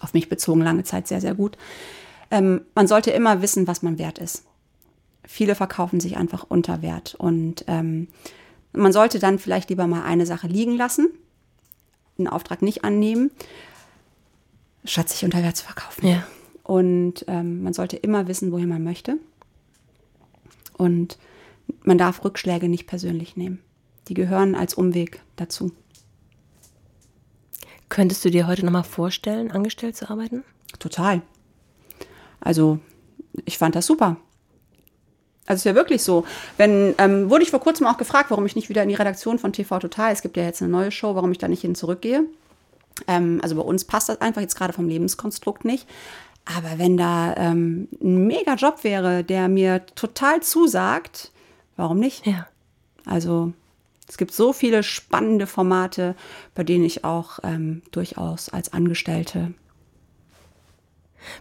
auf 0.00 0.12
mich 0.12 0.28
bezogen 0.28 0.60
lange 0.60 0.84
Zeit 0.84 1.06
sehr, 1.06 1.20
sehr 1.20 1.34
gut. 1.34 1.56
Ähm, 2.30 2.62
man 2.74 2.88
sollte 2.88 3.10
immer 3.10 3.42
wissen, 3.42 3.66
was 3.66 3.82
man 3.82 3.98
wert 3.98 4.18
ist. 4.18 4.44
Viele 5.26 5.54
verkaufen 5.54 6.00
sich 6.00 6.16
einfach 6.16 6.44
unter 6.48 6.82
Wert 6.82 7.14
und 7.14 7.64
ähm, 7.68 8.08
man 8.72 8.92
sollte 8.92 9.18
dann 9.20 9.38
vielleicht 9.38 9.70
lieber 9.70 9.86
mal 9.86 10.02
eine 10.02 10.26
Sache 10.26 10.48
liegen 10.48 10.76
lassen, 10.76 11.08
einen 12.18 12.28
Auftrag 12.28 12.60
nicht 12.60 12.84
annehmen, 12.84 13.30
statt 14.84 15.08
sich 15.08 15.24
unter 15.24 15.42
Wert 15.42 15.56
zu 15.56 15.64
verkaufen. 15.64 16.06
Ja. 16.06 16.26
Und 16.62 17.24
ähm, 17.28 17.62
man 17.62 17.72
sollte 17.72 17.96
immer 17.96 18.26
wissen, 18.26 18.52
wohin 18.52 18.68
man 18.68 18.82
möchte. 18.82 19.18
Und 20.76 21.18
man 21.82 21.98
darf 21.98 22.24
Rückschläge 22.24 22.68
nicht 22.68 22.86
persönlich 22.86 23.36
nehmen. 23.36 23.60
Die 24.08 24.14
gehören 24.14 24.54
als 24.54 24.74
Umweg 24.74 25.20
dazu. 25.36 25.72
Könntest 27.88 28.24
du 28.24 28.30
dir 28.30 28.46
heute 28.46 28.64
nochmal 28.64 28.84
vorstellen, 28.84 29.50
angestellt 29.50 29.96
zu 29.96 30.10
arbeiten? 30.10 30.42
Total. 30.78 31.22
Also, 32.40 32.78
ich 33.44 33.58
fand 33.58 33.74
das 33.74 33.86
super. 33.86 34.16
Also 35.46 35.56
es 35.56 35.60
ist 35.60 35.64
ja 35.64 35.74
wirklich 35.74 36.02
so. 36.02 36.24
Wenn, 36.56 36.94
ähm, 36.98 37.28
wurde 37.28 37.44
ich 37.44 37.50
vor 37.50 37.60
kurzem 37.60 37.86
auch 37.86 37.98
gefragt, 37.98 38.30
warum 38.30 38.46
ich 38.46 38.56
nicht 38.56 38.68
wieder 38.68 38.82
in 38.82 38.88
die 38.88 38.94
Redaktion 38.94 39.38
von 39.38 39.52
TV 39.52 39.78
Total, 39.78 40.12
es 40.12 40.22
gibt 40.22 40.36
ja 40.36 40.42
jetzt 40.42 40.62
eine 40.62 40.70
neue 40.70 40.90
Show, 40.90 41.14
warum 41.14 41.32
ich 41.32 41.38
da 41.38 41.48
nicht 41.48 41.60
hin 41.60 41.74
zurückgehe. 41.74 42.24
Ähm, 43.08 43.40
also 43.42 43.56
bei 43.56 43.62
uns 43.62 43.84
passt 43.84 44.08
das 44.08 44.20
einfach 44.20 44.40
jetzt 44.40 44.56
gerade 44.56 44.72
vom 44.72 44.88
Lebenskonstrukt 44.88 45.64
nicht. 45.64 45.88
Aber 46.44 46.78
wenn 46.78 46.96
da 46.96 47.34
ähm, 47.36 47.88
ein 48.02 48.26
mega 48.26 48.54
Job 48.54 48.84
wäre, 48.84 49.24
der 49.24 49.48
mir 49.48 49.84
total 49.94 50.42
zusagt, 50.42 51.32
warum 51.76 51.98
nicht? 51.98 52.26
Ja. 52.26 52.46
Also 53.06 53.52
es 54.08 54.18
gibt 54.18 54.32
so 54.32 54.52
viele 54.52 54.82
spannende 54.82 55.46
Formate, 55.46 56.14
bei 56.54 56.62
denen 56.62 56.84
ich 56.84 57.04
auch 57.04 57.38
ähm, 57.42 57.82
durchaus 57.90 58.50
als 58.50 58.72
Angestellte. 58.72 59.54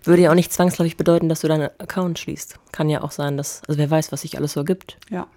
Würde 0.04 0.22
ja 0.22 0.32
auch 0.32 0.36
nicht 0.36 0.54
zwangsläufig 0.54 0.96
bedeuten, 0.96 1.28
dass 1.28 1.42
du 1.42 1.50
deinen 1.50 1.70
Account 1.78 2.18
schließt. 2.20 2.58
Kann 2.72 2.90
ja 2.90 3.02
auch 3.02 3.12
sein, 3.12 3.36
dass, 3.36 3.62
also 3.68 3.78
wer 3.78 3.92
weiß, 3.92 4.14
was 4.14 4.22
sich 4.22 4.38
alles 4.38 4.54
so 4.54 4.64
gibt. 4.64 4.98
Ja. 5.10 5.28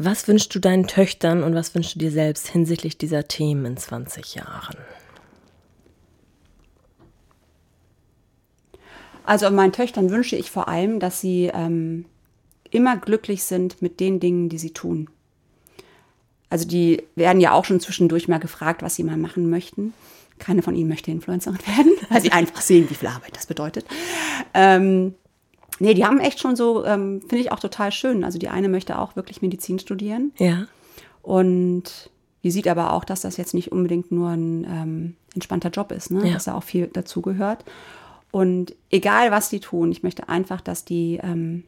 Was 0.00 0.28
wünschst 0.28 0.54
du 0.54 0.60
deinen 0.60 0.86
Töchtern 0.86 1.42
und 1.42 1.56
was 1.56 1.74
wünschst 1.74 1.96
du 1.96 1.98
dir 1.98 2.12
selbst 2.12 2.46
hinsichtlich 2.46 2.98
dieser 2.98 3.26
Themen 3.26 3.64
in 3.66 3.76
20 3.76 4.36
Jahren? 4.36 4.76
Also 9.24 9.50
meinen 9.50 9.72
Töchtern 9.72 10.10
wünsche 10.10 10.36
ich 10.36 10.52
vor 10.52 10.68
allem, 10.68 11.00
dass 11.00 11.20
sie 11.20 11.50
ähm, 11.52 12.04
immer 12.70 12.96
glücklich 12.96 13.42
sind 13.42 13.82
mit 13.82 13.98
den 13.98 14.20
Dingen, 14.20 14.48
die 14.48 14.58
sie 14.58 14.70
tun. 14.70 15.10
Also 16.48 16.64
die 16.64 17.02
werden 17.16 17.40
ja 17.40 17.50
auch 17.50 17.64
schon 17.64 17.80
zwischendurch 17.80 18.28
mal 18.28 18.38
gefragt, 18.38 18.82
was 18.82 18.94
sie 18.94 19.02
mal 19.02 19.16
machen 19.16 19.50
möchten. 19.50 19.94
Keine 20.38 20.62
von 20.62 20.76
ihnen 20.76 20.88
möchte 20.88 21.10
Influencerin 21.10 21.58
werden, 21.66 21.90
weil 22.08 22.22
sie 22.22 22.30
einfach 22.30 22.60
sehen, 22.60 22.88
wie 22.88 22.94
viel 22.94 23.08
Arbeit 23.08 23.34
das 23.34 23.46
bedeutet. 23.46 23.84
Ähm, 24.54 25.16
nee, 25.78 25.94
die 25.94 26.04
haben 26.04 26.20
echt 26.20 26.40
schon 26.40 26.56
so, 26.56 26.84
ähm, 26.84 27.20
finde 27.20 27.38
ich 27.38 27.52
auch 27.52 27.60
total 27.60 27.92
schön. 27.92 28.24
Also 28.24 28.38
die 28.38 28.48
eine 28.48 28.68
möchte 28.68 28.98
auch 28.98 29.16
wirklich 29.16 29.42
Medizin 29.42 29.78
studieren. 29.78 30.32
Ja. 30.38 30.66
Und 31.22 32.10
die 32.42 32.50
sieht 32.50 32.68
aber 32.68 32.92
auch, 32.92 33.04
dass 33.04 33.20
das 33.20 33.36
jetzt 33.36 33.54
nicht 33.54 33.72
unbedingt 33.72 34.12
nur 34.12 34.30
ein 34.30 34.64
ähm, 34.64 35.16
entspannter 35.34 35.70
Job 35.70 35.92
ist, 35.92 36.10
ne? 36.10 36.26
Ja. 36.26 36.34
dass 36.34 36.44
da 36.44 36.54
auch 36.54 36.62
viel 36.62 36.86
dazugehört. 36.86 37.64
Und 38.30 38.74
egal, 38.90 39.30
was 39.30 39.48
die 39.48 39.60
tun, 39.60 39.90
ich 39.90 40.02
möchte 40.02 40.28
einfach, 40.28 40.60
dass 40.60 40.84
die, 40.84 41.18
ähm, 41.22 41.64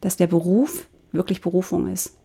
dass 0.00 0.16
der 0.16 0.26
Beruf 0.26 0.88
wirklich 1.12 1.40
Berufung 1.40 1.88
ist. 1.92 2.16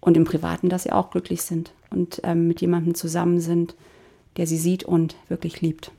Und 0.00 0.16
im 0.16 0.24
Privaten, 0.24 0.68
dass 0.68 0.82
sie 0.82 0.92
auch 0.92 1.10
glücklich 1.10 1.42
sind 1.42 1.72
und 1.90 2.20
ähm, 2.24 2.48
mit 2.48 2.60
jemandem 2.60 2.94
zusammen 2.94 3.40
sind, 3.40 3.74
der 4.36 4.46
sie 4.46 4.56
sieht 4.56 4.84
und 4.84 5.16
wirklich 5.28 5.60
liebt. 5.60 5.92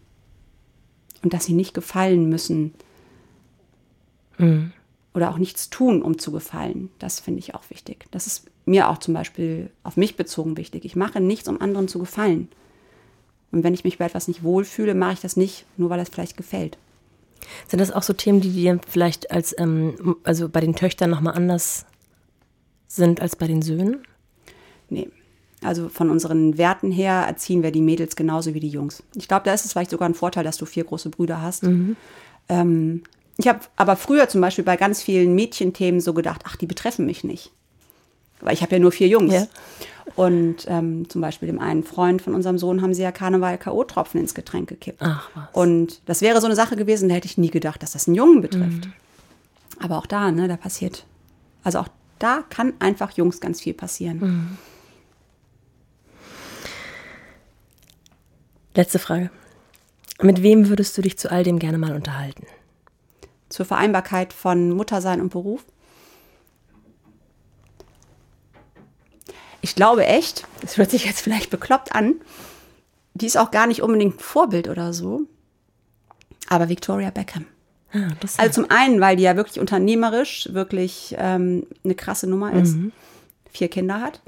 Und 1.23 1.33
dass 1.33 1.45
sie 1.45 1.53
nicht 1.53 1.73
gefallen 1.73 2.29
müssen 2.29 2.73
oder 5.13 5.29
auch 5.31 5.37
nichts 5.37 5.69
tun, 5.69 6.01
um 6.01 6.17
zu 6.17 6.31
gefallen. 6.31 6.89
Das 6.99 7.19
finde 7.19 7.39
ich 7.39 7.55
auch 7.55 7.69
wichtig. 7.69 8.07
Das 8.11 8.27
ist 8.27 8.45
mir 8.65 8.89
auch 8.89 8.97
zum 8.97 9.13
Beispiel 9.13 9.69
auf 9.83 9.95
mich 9.95 10.17
bezogen 10.17 10.57
wichtig. 10.57 10.85
Ich 10.85 10.95
mache 10.95 11.21
nichts, 11.21 11.47
um 11.47 11.61
anderen 11.61 11.87
zu 11.87 11.99
gefallen. 11.99 12.49
Und 13.51 13.63
wenn 13.63 13.73
ich 13.73 13.83
mich 13.83 13.99
bei 13.99 14.05
etwas 14.05 14.27
nicht 14.27 14.43
wohlfühle, 14.43 14.95
mache 14.95 15.13
ich 15.13 15.19
das 15.21 15.37
nicht, 15.37 15.65
nur 15.77 15.89
weil 15.89 15.99
es 15.99 16.09
vielleicht 16.09 16.37
gefällt. 16.37 16.77
Sind 17.67 17.79
das 17.79 17.91
auch 17.91 18.03
so 18.03 18.13
Themen, 18.13 18.41
die 18.41 18.51
dir 18.51 18.79
vielleicht 18.87 19.29
als, 19.31 19.55
ähm, 19.59 20.15
also 20.23 20.49
bei 20.49 20.59
den 20.59 20.75
Töchtern 20.75 21.09
nochmal 21.09 21.35
anders 21.35 21.85
sind 22.87 23.21
als 23.21 23.35
bei 23.35 23.47
den 23.47 23.61
Söhnen? 23.61 24.03
Nee. 24.89 25.09
Also 25.65 25.89
von 25.89 26.09
unseren 26.09 26.57
Werten 26.57 26.91
her 26.91 27.25
erziehen 27.27 27.63
wir 27.63 27.71
die 27.71 27.81
Mädels 27.81 28.15
genauso 28.15 28.53
wie 28.53 28.59
die 28.59 28.69
Jungs. 28.69 29.03
Ich 29.15 29.27
glaube, 29.27 29.45
da 29.45 29.53
ist 29.53 29.65
es 29.65 29.71
vielleicht 29.71 29.91
sogar 29.91 30.07
ein 30.07 30.13
Vorteil, 30.13 30.43
dass 30.43 30.57
du 30.57 30.65
vier 30.65 30.83
große 30.83 31.09
Brüder 31.09 31.41
hast. 31.41 31.63
Ähm, 32.49 33.03
ich 33.37 33.47
habe 33.47 33.59
aber 33.75 33.95
früher 33.95 34.29
zum 34.29 34.41
Beispiel 34.41 34.63
bei 34.63 34.77
ganz 34.77 35.01
vielen 35.01 35.33
Mädchenthemen 35.35 36.01
so 36.01 36.13
gedacht, 36.13 36.41
ach, 36.45 36.55
die 36.55 36.67
betreffen 36.67 37.05
mich 37.05 37.23
nicht. 37.23 37.51
Weil 38.41 38.53
ich 38.53 38.61
habe 38.61 38.73
ja 38.73 38.79
nur 38.79 38.91
vier 38.91 39.07
Jungs. 39.07 39.33
Ja. 39.33 39.47
Und 40.15 40.65
ähm, 40.67 41.09
zum 41.09 41.21
Beispiel 41.21 41.47
dem 41.47 41.59
einen 41.59 41.83
Freund 41.83 42.21
von 42.21 42.35
unserem 42.35 42.57
Sohn 42.57 42.81
haben 42.81 42.93
sie 42.93 43.01
ja 43.01 43.11
Karneval 43.11 43.57
K.O.-Tropfen 43.57 44.19
ins 44.19 44.33
Getränk 44.33 44.67
gekippt. 44.67 44.99
Ach, 45.01 45.29
was. 45.33 45.45
Und 45.53 46.01
das 46.05 46.21
wäre 46.21 46.41
so 46.41 46.47
eine 46.47 46.55
Sache 46.55 46.75
gewesen, 46.75 47.07
da 47.09 47.15
hätte 47.15 47.27
ich 47.27 47.37
nie 47.37 47.49
gedacht, 47.49 47.81
dass 47.81 47.93
das 47.93 48.07
einen 48.07 48.15
Jungen 48.15 48.41
betrifft. 48.41 48.89
Aber 49.79 49.97
auch 49.97 50.05
da, 50.05 50.31
ne, 50.31 50.47
da 50.47 50.57
passiert, 50.57 51.05
also 51.63 51.79
auch 51.79 51.87
da 52.19 52.43
kann 52.49 52.73
einfach 52.79 53.11
Jungs 53.11 53.39
ganz 53.39 53.61
viel 53.61 53.73
passieren. 53.73 54.57
Letzte 58.75 58.99
Frage. 58.99 59.29
Mit 60.21 60.41
wem 60.41 60.69
würdest 60.69 60.97
du 60.97 61.01
dich 61.01 61.17
zu 61.17 61.31
all 61.31 61.43
dem 61.43 61.59
gerne 61.59 61.77
mal 61.77 61.93
unterhalten? 61.95 62.45
Zur 63.49 63.65
Vereinbarkeit 63.65 64.33
von 64.33 64.71
Muttersein 64.71 65.21
und 65.21 65.29
Beruf. 65.29 65.63
Ich 69.61 69.75
glaube 69.75 70.05
echt, 70.05 70.45
das 70.61 70.77
hört 70.77 70.91
sich 70.91 71.05
jetzt 71.05 71.21
vielleicht 71.21 71.49
bekloppt 71.49 71.95
an, 71.95 72.15
die 73.13 73.27
ist 73.27 73.37
auch 73.37 73.51
gar 73.51 73.67
nicht 73.67 73.81
unbedingt 73.81 74.15
ein 74.15 74.19
Vorbild 74.19 74.67
oder 74.67 74.91
so, 74.91 75.21
aber 76.49 76.67
Victoria 76.67 77.11
Beckham. 77.11 77.45
Ah, 77.93 78.09
Also 78.37 78.61
zum 78.61 78.71
einen, 78.71 78.99
weil 78.99 79.15
die 79.15 79.23
ja 79.23 79.35
wirklich 79.35 79.59
unternehmerisch 79.59 80.49
wirklich 80.51 81.15
ähm, 81.17 81.67
eine 81.83 81.95
krasse 81.95 82.27
Nummer 82.27 82.51
ist, 82.53 82.75
vier 83.51 83.69
Kinder 83.69 84.01
hat 84.01 84.21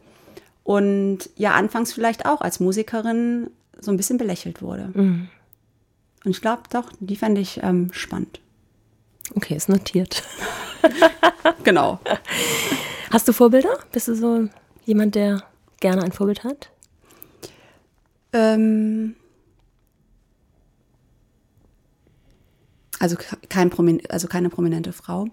und 0.64 1.30
ja 1.36 1.52
anfangs 1.54 1.92
vielleicht 1.92 2.28
auch 2.28 2.42
als 2.42 2.60
Musikerin 2.60 3.50
so 3.80 3.92
ein 3.92 3.98
bisschen 3.98 4.18
belächelt 4.18 4.62
wurde. 4.62 4.92
Und 4.96 5.30
ich 6.26 6.42
glaube 6.42 6.64
doch, 6.72 6.92
die 7.00 7.16
fände 7.16 7.42
ich 7.42 7.62
ähm, 7.64 7.90
spannend. 7.94 8.40
okay, 9.36 9.56
ist 9.56 9.70
notiert. 9.70 10.24
Genau. 11.64 12.00
Hast 13.12 13.28
du 13.28 13.34
Vorbilder? 13.34 13.80
Bist 13.92 14.08
du 14.08 14.16
so 14.16 14.48
jemand, 14.86 15.16
der 15.16 15.44
gerne 15.80 16.04
ein 16.04 16.12
Vorbild 16.12 16.44
hat? 16.44 16.70
Ähm, 18.34 19.16
also 23.00 23.18
kein 23.50 23.70
Promin 23.70 24.02
also 24.10 24.28
keine 24.28 24.50
prominente 24.50 24.94
Frau. 24.94 25.28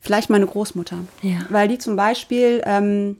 Vielleicht 0.00 0.30
meine 0.30 0.46
Großmutter. 0.46 0.98
Ja. 1.22 1.46
Weil 1.50 1.68
die 1.68 1.78
zum 1.78 1.96
Beispiel 1.96 2.62
ähm, 2.64 3.18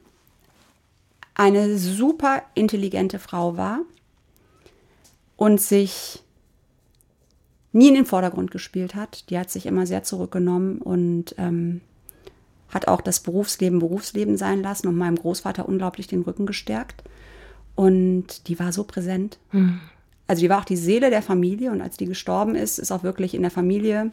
eine 1.34 1.76
super 1.78 2.42
intelligente 2.54 3.18
Frau 3.18 3.56
war 3.56 3.80
und 5.36 5.60
sich 5.60 6.22
nie 7.72 7.88
in 7.88 7.94
den 7.94 8.06
Vordergrund 8.06 8.50
gespielt 8.50 8.94
hat. 8.94 9.28
Die 9.30 9.38
hat 9.38 9.50
sich 9.50 9.66
immer 9.66 9.86
sehr 9.86 10.04
zurückgenommen 10.04 10.78
und 10.78 11.34
ähm, 11.38 11.80
hat 12.70 12.88
auch 12.88 13.00
das 13.00 13.20
Berufsleben 13.20 13.80
Berufsleben 13.80 14.36
sein 14.36 14.62
lassen 14.62 14.88
und 14.88 14.96
meinem 14.96 15.16
Großvater 15.16 15.68
unglaublich 15.68 16.06
den 16.06 16.22
Rücken 16.22 16.46
gestärkt. 16.46 17.02
Und 17.74 18.46
die 18.48 18.58
war 18.60 18.72
so 18.72 18.84
präsent. 18.84 19.38
Also 20.28 20.40
die 20.40 20.48
war 20.48 20.60
auch 20.60 20.64
die 20.64 20.76
Seele 20.76 21.10
der 21.10 21.22
Familie 21.22 21.72
und 21.72 21.80
als 21.80 21.96
die 21.96 22.06
gestorben 22.06 22.54
ist, 22.54 22.78
ist 22.78 22.92
auch 22.92 23.02
wirklich 23.02 23.34
in 23.34 23.42
der 23.42 23.50
Familie 23.50 24.12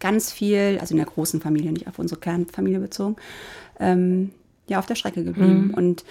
ganz 0.00 0.32
viel, 0.32 0.78
also 0.80 0.94
in 0.94 0.98
der 0.98 1.06
großen 1.06 1.40
Familie, 1.40 1.72
nicht 1.72 1.86
auf 1.86 1.98
unsere 1.98 2.20
Kernfamilie 2.20 2.80
bezogen, 2.80 3.16
ähm, 3.78 4.30
ja, 4.68 4.78
auf 4.78 4.86
der 4.86 4.94
Strecke 4.94 5.24
geblieben. 5.24 5.70
Und 5.76 6.04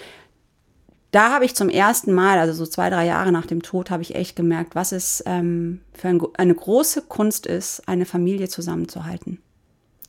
da 1.12 1.30
habe 1.32 1.44
ich 1.44 1.54
zum 1.54 1.68
ersten 1.68 2.12
Mal, 2.12 2.38
also 2.38 2.52
so 2.52 2.66
zwei, 2.66 2.90
drei 2.90 3.06
Jahre 3.06 3.30
nach 3.32 3.46
dem 3.46 3.62
Tod, 3.62 3.90
habe 3.90 4.02
ich 4.02 4.14
echt 4.14 4.34
gemerkt, 4.34 4.74
was 4.74 4.92
es 4.92 5.22
ähm, 5.26 5.80
für 5.92 6.08
ein, 6.08 6.20
eine 6.36 6.54
große 6.54 7.02
Kunst 7.02 7.46
ist, 7.46 7.86
eine 7.88 8.06
Familie 8.06 8.48
zusammenzuhalten. 8.48 9.38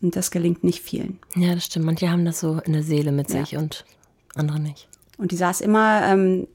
Und 0.02 0.16
das 0.16 0.32
gelingt 0.32 0.64
nicht 0.64 0.82
vielen. 0.82 1.20
Ja, 1.36 1.54
das 1.54 1.66
stimmt. 1.66 1.86
Manche 1.86 2.10
haben 2.10 2.26
das 2.26 2.40
so 2.40 2.60
in 2.66 2.74
der 2.74 2.84
Seele 2.84 3.12
mit 3.12 3.30
Ja. 3.32 3.46
sich 3.46 3.56
und 3.58 3.86
andere 4.36 4.60
nicht. 4.60 4.88
Und 5.18 5.32
die 5.32 5.38
saß 5.38 5.62
immer 5.62 6.02
ähm, 6.06 6.48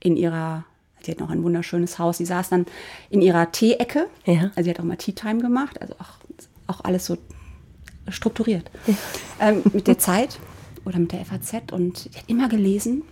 in 0.00 0.16
ihrer, 0.16 0.64
die 1.04 1.10
hat 1.10 1.20
noch 1.20 1.30
ein 1.30 1.42
wunderschönes 1.42 1.98
Haus, 1.98 2.18
die 2.18 2.24
saß 2.26 2.48
dann 2.48 2.66
in 3.10 3.20
ihrer 3.22 3.52
Teeecke. 3.52 4.06
Ja. 4.24 4.50
Also 4.56 4.62
sie 4.64 4.70
hat 4.70 4.80
auch 4.80 4.84
mal 4.84 4.96
Tea 4.96 5.12
Time 5.12 5.40
gemacht, 5.40 5.80
also 5.80 5.94
auch, 5.94 6.18
auch 6.68 6.84
alles 6.84 7.06
so 7.06 7.16
strukturiert. 8.08 8.70
Ähm, 9.40 9.62
mit 9.72 9.86
der 9.88 9.98
Zeit 9.98 10.38
oder 10.84 10.98
mit 10.98 11.10
der 11.12 11.24
FAZ 11.24 11.72
und 11.72 12.04
die 12.14 12.18
hat 12.18 12.24
immer 12.28 12.48
gelesen 12.48 13.02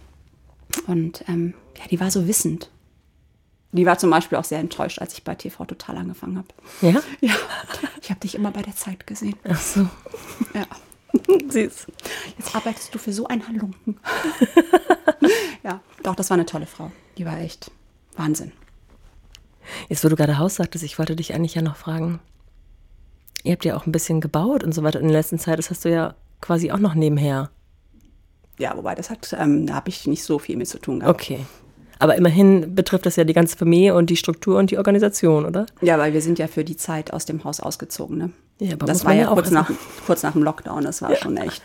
und 0.86 1.24
ähm, 1.28 1.54
ja, 1.78 1.86
die 1.90 2.00
war 2.00 2.10
so 2.10 2.26
wissend. 2.26 2.70
Die 3.72 3.86
war 3.86 3.98
zum 3.98 4.10
Beispiel 4.10 4.38
auch 4.38 4.44
sehr 4.44 4.60
enttäuscht, 4.60 5.00
als 5.00 5.14
ich 5.14 5.24
bei 5.24 5.34
TV 5.34 5.64
Total 5.64 5.96
angefangen 5.96 6.38
habe. 6.38 6.48
Ja? 6.80 7.02
Ja, 7.20 7.34
ich 8.00 8.10
habe 8.10 8.20
dich 8.20 8.36
immer 8.36 8.52
bei 8.52 8.62
der 8.62 8.76
Zeit 8.76 9.06
gesehen. 9.06 9.34
Ach 9.48 9.60
so. 9.60 9.88
Ja. 10.54 10.66
Süß. 11.50 11.86
Jetzt 12.38 12.54
arbeitest 12.54 12.94
du 12.94 12.98
für 12.98 13.12
so 13.12 13.26
einen 13.26 13.46
Halunken. 13.46 13.98
ja, 15.64 15.80
doch, 16.02 16.14
das 16.14 16.30
war 16.30 16.36
eine 16.36 16.46
tolle 16.46 16.66
Frau. 16.66 16.92
Die 17.18 17.26
war 17.26 17.38
echt 17.38 17.70
Wahnsinn. 18.16 18.52
Jetzt, 19.88 20.04
wo 20.04 20.08
du 20.08 20.16
gerade 20.16 20.38
Haus 20.38 20.56
sagtest, 20.56 20.84
ich 20.84 20.98
wollte 20.98 21.16
dich 21.16 21.34
eigentlich 21.34 21.54
ja 21.54 21.62
noch 21.62 21.76
fragen. 21.76 22.20
Ihr 23.42 23.52
habt 23.52 23.64
ja 23.64 23.76
auch 23.76 23.86
ein 23.86 23.92
bisschen 23.92 24.20
gebaut 24.20 24.64
und 24.64 24.72
so 24.72 24.82
weiter 24.82 25.00
in 25.00 25.08
der 25.08 25.16
letzten 25.16 25.38
Zeit. 25.38 25.58
Das 25.58 25.70
hast 25.70 25.84
du 25.84 25.90
ja 25.90 26.14
quasi 26.40 26.70
auch 26.70 26.78
noch 26.78 26.94
nebenher. 26.94 27.50
Ja, 28.58 28.76
wobei 28.76 28.94
das 28.94 29.10
hat, 29.10 29.34
ähm, 29.38 29.66
da 29.66 29.74
habe 29.74 29.88
ich 29.88 30.06
nicht 30.06 30.22
so 30.24 30.38
viel 30.38 30.56
mit 30.56 30.68
zu 30.68 30.78
tun 30.78 31.00
gehabt. 31.00 31.20
Okay. 31.20 31.40
Aber 31.98 32.16
immerhin 32.16 32.74
betrifft 32.74 33.06
das 33.06 33.16
ja 33.16 33.24
die 33.24 33.32
ganze 33.32 33.56
Familie 33.56 33.94
und 33.94 34.10
die 34.10 34.16
Struktur 34.16 34.58
und 34.58 34.70
die 34.70 34.78
Organisation, 34.78 35.44
oder? 35.46 35.66
Ja, 35.80 35.98
weil 35.98 36.12
wir 36.12 36.20
sind 36.20 36.38
ja 36.38 36.48
für 36.48 36.64
die 36.64 36.76
Zeit 36.76 37.12
aus 37.12 37.24
dem 37.24 37.44
Haus 37.44 37.60
ausgezogen. 37.60 38.18
Ne? 38.18 38.30
Ja, 38.58 38.74
aber 38.74 38.86
das 38.86 39.04
war 39.04 39.14
ja 39.14 39.22
ja 39.22 39.26
kurz 39.28 39.50
nach, 39.50 39.70
kurz 40.06 40.22
nach 40.22 40.32
dem 40.32 40.42
Lockdown, 40.42 40.84
das 40.84 41.02
war 41.02 41.14
schon 41.16 41.36
echt. 41.36 41.62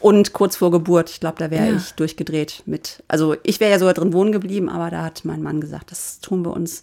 Und 0.00 0.32
kurz 0.32 0.56
vor 0.56 0.72
Geburt, 0.72 1.10
ich 1.10 1.20
glaube, 1.20 1.36
da 1.38 1.50
wäre 1.50 1.68
Ja. 1.70 1.76
ich 1.76 1.92
durchgedreht 1.92 2.64
mit. 2.66 3.04
Also 3.08 3.36
ich 3.44 3.60
wäre 3.60 3.70
ja 3.70 3.78
sogar 3.78 3.94
drin 3.94 4.12
wohnen 4.12 4.32
geblieben, 4.32 4.68
aber 4.68 4.90
da 4.90 5.04
hat 5.04 5.24
mein 5.24 5.42
Mann 5.42 5.60
gesagt, 5.60 5.90
das 5.92 6.18
tun 6.20 6.44
wir 6.44 6.52
uns 6.52 6.82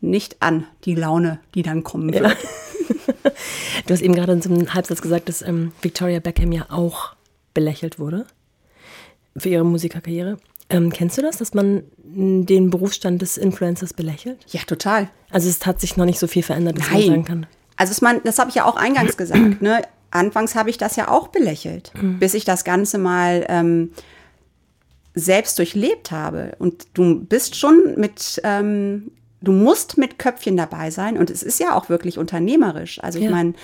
nicht 0.00 0.36
an, 0.40 0.64
die 0.84 0.94
Laune, 0.94 1.40
die 1.54 1.62
dann 1.62 1.82
kommen 1.84 2.12
wird. 2.12 2.36
Du 3.86 3.94
hast 3.94 4.00
eben 4.02 4.14
gerade 4.14 4.32
in 4.32 4.42
so 4.42 4.50
einem 4.52 4.72
Halbsatz 4.74 5.00
gesagt, 5.00 5.28
dass 5.28 5.42
ähm, 5.42 5.72
Victoria 5.80 6.20
Beckham 6.20 6.52
ja 6.52 6.66
auch 6.70 7.14
belächelt 7.54 7.98
wurde 7.98 8.26
für 9.36 9.48
ihre 9.48 9.64
Musikerkarriere. 9.64 10.36
Ähm, 10.68 10.90
kennst 10.92 11.18
du 11.18 11.22
das, 11.22 11.38
dass 11.38 11.52
man 11.54 11.82
den 12.04 12.70
Berufsstand 12.70 13.22
des 13.22 13.36
Influencers 13.36 13.92
belächelt? 13.94 14.38
Ja, 14.48 14.60
total. 14.66 15.08
Also 15.30 15.48
es 15.48 15.64
hat 15.66 15.80
sich 15.80 15.96
noch 15.96 16.04
nicht 16.04 16.18
so 16.18 16.26
viel 16.28 16.42
verändert, 16.42 16.78
dass 16.78 16.90
man 16.90 17.00
Nein. 17.00 17.08
sagen 17.08 17.24
kann. 17.24 17.46
Also 17.76 17.92
ich 17.92 18.02
meine, 18.02 18.20
das 18.20 18.38
habe 18.38 18.50
ich 18.50 18.56
ja 18.56 18.64
auch 18.66 18.76
eingangs 18.76 19.16
gesagt. 19.16 19.62
Ne? 19.62 19.82
Anfangs 20.12 20.54
habe 20.54 20.70
ich 20.70 20.78
das 20.78 20.96
ja 20.96 21.08
auch 21.08 21.28
belächelt, 21.28 21.92
Mhm. 22.00 22.18
bis 22.18 22.34
ich 22.34 22.44
das 22.44 22.64
Ganze 22.64 22.98
mal 22.98 23.44
ähm, 23.48 23.92
selbst 25.14 25.58
durchlebt 25.58 26.10
habe. 26.12 26.52
Und 26.58 26.86
du 26.94 27.20
bist 27.20 27.56
schon 27.56 27.94
mit, 27.96 28.40
ähm, 28.44 29.10
du 29.40 29.52
musst 29.52 29.98
mit 29.98 30.18
Köpfchen 30.18 30.56
dabei 30.56 30.90
sein. 30.90 31.16
Und 31.18 31.30
es 31.30 31.42
ist 31.42 31.58
ja 31.58 31.74
auch 31.74 31.88
wirklich 31.88 32.18
unternehmerisch. 32.18 33.02
Also 33.02 33.18
ich 33.18 33.24
Ja. 33.24 33.30
meine, 33.30 33.54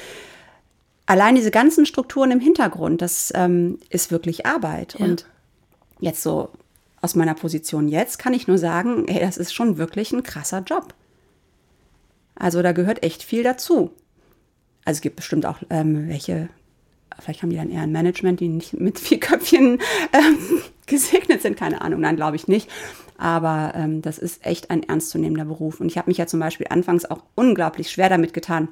allein 1.06 1.34
diese 1.36 1.50
ganzen 1.50 1.86
Strukturen 1.86 2.30
im 2.32 2.40
Hintergrund, 2.40 3.00
das 3.02 3.32
ähm, 3.36 3.78
ist 3.90 4.10
wirklich 4.10 4.44
Arbeit. 4.46 4.96
Ja. 4.98 5.04
Und 5.04 5.26
jetzt 6.00 6.22
so 6.22 6.50
aus 7.02 7.14
meiner 7.14 7.34
Position 7.34 7.88
jetzt 7.88 8.18
kann 8.18 8.34
ich 8.34 8.48
nur 8.48 8.58
sagen, 8.58 9.04
hey, 9.08 9.20
das 9.20 9.36
ist 9.36 9.52
schon 9.54 9.78
wirklich 9.78 10.12
ein 10.12 10.22
krasser 10.22 10.60
Job. 10.60 10.94
Also 12.34 12.62
da 12.62 12.72
gehört 12.72 13.02
echt 13.02 13.22
viel 13.22 13.42
dazu. 13.42 13.90
Also 14.84 14.98
es 14.98 15.00
gibt 15.00 15.16
bestimmt 15.16 15.46
auch 15.46 15.58
ähm, 15.70 16.08
welche, 16.08 16.48
vielleicht 17.18 17.42
haben 17.42 17.50
die 17.50 17.56
dann 17.56 17.70
eher 17.70 17.82
ein 17.82 17.92
Management, 17.92 18.40
die 18.40 18.48
nicht 18.48 18.74
mit 18.74 18.98
vier 18.98 19.20
Köpfchen 19.20 19.78
ähm, 20.12 20.38
gesegnet 20.86 21.42
sind, 21.42 21.56
keine 21.56 21.80
Ahnung, 21.80 22.00
nein, 22.00 22.16
glaube 22.16 22.36
ich 22.36 22.46
nicht. 22.48 22.70
Aber 23.18 23.72
ähm, 23.74 24.02
das 24.02 24.18
ist 24.18 24.44
echt 24.44 24.70
ein 24.70 24.82
ernstzunehmender 24.82 25.46
Beruf. 25.46 25.80
Und 25.80 25.86
ich 25.86 25.96
habe 25.96 26.10
mich 26.10 26.18
ja 26.18 26.26
zum 26.26 26.38
Beispiel 26.40 26.66
anfangs 26.68 27.04
auch 27.06 27.22
unglaublich 27.34 27.90
schwer 27.90 28.10
damit 28.10 28.34
getan, 28.34 28.68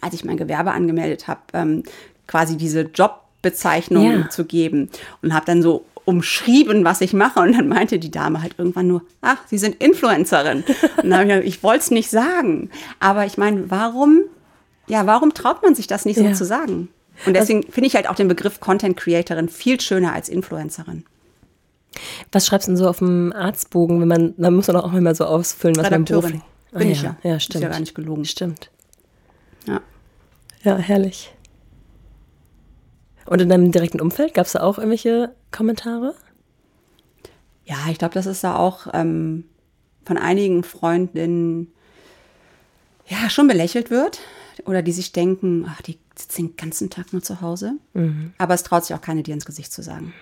als 0.00 0.14
ich 0.14 0.24
mein 0.24 0.36
Gewerbe 0.36 0.72
angemeldet 0.72 1.28
habe, 1.28 1.40
ähm, 1.52 1.82
quasi 2.26 2.56
diese 2.56 2.82
Jobbezeichnung 2.82 4.10
Ja. 4.22 4.30
zu 4.30 4.44
geben 4.44 4.90
und 5.22 5.32
habe 5.32 5.46
dann 5.46 5.62
so 5.62 5.84
umschrieben, 6.08 6.84
was 6.84 7.02
ich 7.02 7.12
mache. 7.12 7.40
Und 7.40 7.52
dann 7.52 7.68
meinte 7.68 7.98
die 7.98 8.10
Dame 8.10 8.40
halt 8.40 8.54
irgendwann 8.56 8.86
nur, 8.88 9.02
ach, 9.20 9.36
Sie 9.46 9.58
sind 9.58 9.76
Influencerin. 9.82 10.64
Und 11.02 11.10
dann 11.10 11.12
habe 11.12 11.24
ich 11.24 11.28
gesagt, 11.28 11.46
ich 11.46 11.62
wollte 11.62 11.80
es 11.80 11.90
nicht 11.90 12.08
sagen. 12.08 12.70
Aber 12.98 13.26
ich 13.26 13.36
meine, 13.36 13.70
warum, 13.70 14.22
ja, 14.86 15.06
warum 15.06 15.34
traut 15.34 15.62
man 15.62 15.74
sich 15.74 15.86
das 15.86 16.06
nicht 16.06 16.16
so 16.16 16.24
Ja. 16.24 16.32
zu 16.32 16.46
sagen? 16.46 16.88
Und 17.26 17.34
deswegen 17.34 17.62
finde 17.64 17.88
ich 17.88 17.94
halt 17.94 18.08
auch 18.08 18.14
den 18.14 18.28
Begriff 18.28 18.58
Content 18.60 18.96
Creatorin 18.96 19.48
viel 19.50 19.78
schöner 19.80 20.14
als 20.14 20.28
Influencerin. 20.30 21.04
Was 22.32 22.46
schreibst 22.46 22.68
du 22.68 22.70
denn 22.72 22.76
so 22.78 22.88
auf 22.88 22.98
dem 23.00 23.32
Arztbogen, 23.32 24.00
wenn 24.00 24.08
man, 24.08 24.34
da 24.38 24.50
muss 24.50 24.68
man 24.68 24.76
auch 24.76 24.92
immer 24.94 25.14
so 25.14 25.24
ausfüllen, 25.26 25.76
was 25.76 25.84
man 25.90 26.04
Redakteurin. 26.04 26.30
beruflich... 26.30 26.42
Ah, 26.72 26.78
Bin 26.78 26.88
ja. 26.88 26.92
ich 26.94 27.02
ja. 27.02 27.16
Ja, 27.22 27.36
Ist 27.36 27.42
stimmt. 27.44 27.64
ja 27.64 27.70
gar 27.70 27.80
nicht 27.80 27.94
gelogen. 27.94 28.24
Stimmt. 28.24 28.70
Ja. 29.66 29.80
Ja, 30.62 30.76
herrlich. 30.76 31.32
Und 33.28 33.42
in 33.42 33.48
deinem 33.48 33.72
direkten 33.72 34.00
Umfeld 34.00 34.32
gab 34.32 34.46
es 34.46 34.52
da 34.52 34.60
auch 34.60 34.78
irgendwelche 34.78 35.34
Kommentare? 35.50 36.14
Ja, 37.66 37.76
ich 37.90 37.98
glaube, 37.98 38.14
das 38.14 38.24
ist 38.24 38.42
da 38.42 38.56
auch 38.56 38.86
ähm, 38.94 39.44
von 40.06 40.16
einigen 40.16 40.64
Freundinnen 40.64 41.70
ja 43.06 43.28
schon 43.28 43.46
belächelt 43.46 43.90
wird 43.90 44.20
oder 44.64 44.80
die 44.80 44.92
sich 44.92 45.12
denken, 45.12 45.66
ach, 45.68 45.82
die 45.82 45.98
sitzt 46.16 46.38
den 46.38 46.56
ganzen 46.56 46.88
Tag 46.88 47.12
nur 47.12 47.22
zu 47.22 47.42
Hause. 47.42 47.74
Aber 48.38 48.54
es 48.54 48.62
traut 48.62 48.86
sich 48.86 48.96
auch 48.96 49.02
keine 49.02 49.22
dir 49.22 49.34
ins 49.34 49.44
Gesicht 49.44 49.72
zu 49.72 49.82
sagen. 49.82 50.14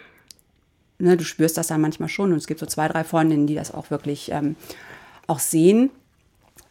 Ne, 0.98 1.16
du 1.16 1.24
spürst 1.24 1.56
das 1.56 1.68
dann 1.68 1.80
manchmal 1.80 2.08
schon 2.08 2.32
und 2.32 2.38
es 2.38 2.46
gibt 2.46 2.58
so 2.58 2.66
zwei, 2.66 2.88
drei 2.88 3.04
Freundinnen, 3.04 3.46
die 3.46 3.54
das 3.54 3.72
auch 3.72 3.90
wirklich 3.90 4.32
ähm, 4.32 4.56
auch 5.28 5.38
sehen. 5.38 5.90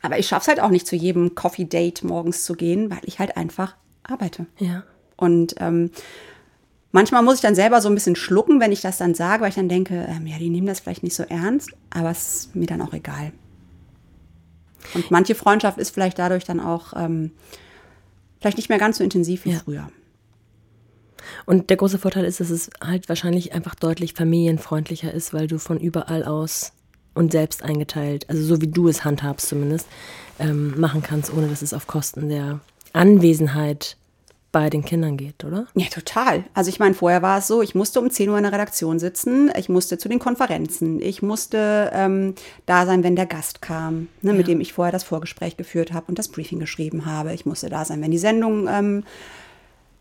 Aber 0.01 0.19
ich 0.19 0.27
schaffe 0.27 0.41
es 0.41 0.47
halt 0.49 0.59
auch 0.59 0.69
nicht 0.69 0.87
zu 0.87 0.95
jedem 0.95 1.35
Coffee 1.35 1.65
Date 1.65 2.03
morgens 2.03 2.43
zu 2.43 2.53
gehen, 2.53 2.89
weil 2.89 2.99
ich 3.03 3.19
halt 3.19 3.37
einfach 3.37 3.75
arbeite. 4.03 4.47
Ja. 4.59 4.83
Und 5.15 5.55
ähm, 5.59 5.91
manchmal 6.95 7.23
muss 7.23 7.35
ich 7.35 7.41
dann 7.41 7.55
selber 7.55 7.81
so 7.81 7.89
ein 7.89 7.93
bisschen 7.93 8.15
schlucken, 8.15 8.61
wenn 8.61 8.71
ich 8.71 8.79
das 8.79 8.97
dann 8.97 9.13
sage, 9.15 9.41
weil 9.43 9.49
ich 9.49 9.55
dann 9.55 9.67
denke, 9.67 10.07
ähm, 10.09 10.25
ja, 10.27 10.37
die 10.39 10.49
nehmen 10.49 10.65
das 10.65 10.79
vielleicht 10.79 11.03
nicht 11.03 11.15
so 11.15 11.23
ernst, 11.23 11.71
aber 11.89 12.09
es 12.09 12.35
ist 12.45 12.55
mir 12.55 12.67
dann 12.67 12.81
auch 12.81 12.93
egal. 12.93 13.33
Und 14.93 15.11
manche 15.11 15.35
Freundschaft 15.35 15.77
ist 15.77 15.89
vielleicht 15.89 16.17
dadurch 16.17 16.45
dann 16.45 16.61
auch 16.61 16.93
ähm, 16.95 17.31
vielleicht 18.39 18.55
nicht 18.57 18.69
mehr 18.69 18.77
ganz 18.77 18.97
so 18.97 19.03
intensiv 19.03 19.43
wie 19.43 19.51
Ja. 19.51 19.59
früher. 19.59 19.89
Und 21.45 21.69
der 21.69 21.75
große 21.75 21.99
Vorteil 21.99 22.23
ist, 22.23 22.39
dass 22.39 22.49
es 22.49 22.69
halt 22.81 23.09
wahrscheinlich 23.09 23.53
einfach 23.53 23.75
deutlich 23.75 24.13
familienfreundlicher 24.13 25.13
ist, 25.13 25.33
weil 25.33 25.47
du 25.47 25.59
von 25.59 25.79
überall 25.79 26.23
aus 26.23 26.71
und 27.13 27.33
selbst 27.33 27.61
eingeteilt, 27.61 28.29
also 28.29 28.41
so 28.43 28.61
wie 28.61 28.67
du 28.67 28.87
es 28.87 29.03
handhabst 29.03 29.49
zumindest, 29.49 29.87
ähm, 30.39 30.79
machen 30.79 31.01
kannst, 31.03 31.33
ohne 31.33 31.47
dass 31.49 31.61
es 31.61 31.73
auf 31.73 31.87
Kosten 31.87 32.29
der 32.29 32.61
Anwesenheit 32.93 33.97
bei 34.55 34.69
den 34.69 34.85
Kindern 34.85 35.17
geht, 35.17 35.43
oder? 35.43 35.67
Ja, 35.75 35.87
total. 35.87 36.45
Also 36.53 36.69
ich 36.69 36.79
meine, 36.79 36.93
vorher 36.93 37.21
war 37.21 37.39
es 37.39 37.47
so, 37.47 37.61
ich 37.61 37.75
musste 37.75 37.99
um 37.99 38.09
10 38.09 38.29
Uhr 38.29 38.37
in 38.37 38.43
der 38.43 38.53
Redaktion 38.53 38.99
sitzen, 38.99 39.51
ich 39.57 39.67
musste 39.67 39.97
zu 39.97 40.07
den 40.07 40.17
Konferenzen, 40.17 41.01
ich 41.01 41.21
musste 41.21 41.91
ähm, 41.93 42.35
da 42.65 42.85
sein, 42.85 43.03
wenn 43.03 43.17
der 43.17 43.25
Gast 43.25 43.61
kam, 43.61 44.07
ne, 44.21 44.31
mit 44.31 44.47
dem 44.47 44.61
ich 44.61 44.71
vorher 44.71 44.93
das 44.93 45.03
Vorgespräch 45.03 45.57
geführt 45.57 45.91
habe 45.91 46.05
und 46.07 46.17
das 46.17 46.29
Briefing 46.29 46.59
geschrieben 46.59 47.05
habe. 47.05 47.33
Ich 47.33 47.45
musste 47.45 47.67
da 47.69 47.83
sein, 47.83 48.01
wenn 48.01 48.11
die 48.11 48.17
Sendung 48.17 48.69
ähm, 48.69 49.03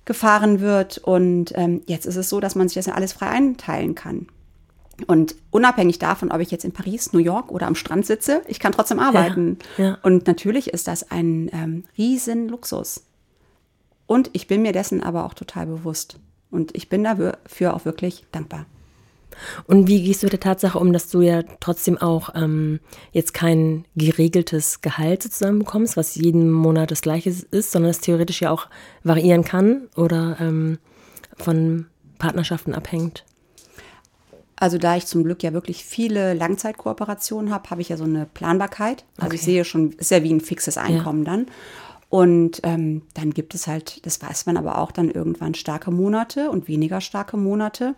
gefahren 0.05 0.61
wird. 0.61 0.99
Und 0.99 1.51
ähm, 1.57 1.83
jetzt 1.87 2.07
ist 2.07 2.15
es 2.15 2.29
so, 2.29 2.39
dass 2.39 2.55
man 2.55 2.69
sich 2.69 2.77
das 2.77 2.87
ja 2.87 2.95
alles 2.95 3.13
frei 3.13 3.31
einteilen 3.31 3.97
kann. 3.97 4.29
Und 5.09 5.35
unabhängig 5.51 5.99
davon, 5.99 6.31
ob 6.31 6.39
ich 6.39 6.53
jetzt 6.53 6.65
in 6.65 6.71
Paris, 6.71 7.13
New 7.13 7.19
York 7.19 7.51
oder 7.51 7.67
am 7.67 7.75
Strand 7.75 8.07
sitze, 8.07 8.43
ich 8.47 8.61
kann 8.61 8.71
trotzdem 8.71 9.01
arbeiten. 9.01 9.59
ja. 9.79 9.99
Und 10.05 10.29
natürlich 10.29 10.69
ist 10.69 10.87
das 10.87 11.11
ein 11.11 11.51
ähm, 11.53 11.83
riesen 11.99 12.49
Luxus. 12.49 13.03
Und 14.07 14.31
ich 14.33 14.47
bin 14.47 14.63
mir 14.63 14.73
dessen 14.73 15.03
aber 15.03 15.25
auch 15.25 15.35
total 15.35 15.67
bewusst. 15.67 16.19
Und 16.51 16.75
ich 16.77 16.89
bin 16.89 17.05
dafür 17.05 17.75
auch 17.75 17.85
wirklich 17.85 18.25
dankbar. 18.33 18.67
Und 19.67 19.89
wie 19.89 20.03
gehst 20.03 20.23
du 20.23 20.27
mit 20.27 20.33
der 20.33 20.41
Tatsache 20.41 20.79
um, 20.79 20.93
dass 20.93 21.09
du 21.09 21.21
ja 21.21 21.43
trotzdem 21.59 21.99
auch 21.99 22.31
ähm, 22.37 22.79
jetzt 23.13 23.35
kein 23.35 23.85
geregeltes 23.97 24.81
Gehalt 24.81 25.25
sozusagen 25.25 25.59
bekommst, 25.59 25.97
was 25.97 26.15
jeden 26.15 26.53
Monat 26.53 26.91
das 26.93 27.03
gleiche 27.03 27.31
ist, 27.31 27.73
sondern 27.73 27.91
es 27.91 28.01
theoretisch 28.01 28.43
ja 28.43 28.51
auch 28.51 28.69
variieren 29.03 29.43
kann 29.45 29.89
oder 29.97 30.37
ähm, 30.41 30.79
von 31.37 31.87
Partnerschaften 32.19 32.75
abhängt? 32.75 33.25
Also 34.57 34.79
da 34.79 34.97
ich 34.97 35.07
zum 35.07 35.25
Glück 35.25 35.43
ja 35.43 35.53
wirklich 35.53 35.85
viele 35.85 36.33
Langzeitkooperationen 36.33 37.53
habe, 37.53 37.71
habe 37.71 37.81
ich 37.81 37.89
ja 37.89 37.97
so 37.97 38.05
eine 38.05 38.27
Planbarkeit. 38.27 39.05
Also 39.19 39.35
ich 39.35 39.41
Okay. 39.41 39.51
sehe 39.51 39.65
schon, 39.65 39.93
ist 39.93 40.13
ja 40.13 40.23
wie 40.23 40.33
ein 40.33 40.41
fixes 40.41 40.79
Einkommen 40.79 41.25
dann. 41.25 41.47
Und 42.15 42.61
ähm, 42.63 43.03
dann 43.15 43.35
gibt 43.35 43.57
es 43.57 43.67
halt, 43.67 44.07
das 44.07 44.23
weiß 44.23 44.47
man 44.47 44.57
aber 44.57 44.79
auch 44.79 44.93
dann 44.93 45.11
irgendwann 45.11 45.53
starke 45.55 45.91
Monate 45.91 46.49
und 46.49 46.69
weniger 46.69 47.01
starke 47.01 47.37
Monate. 47.37 47.97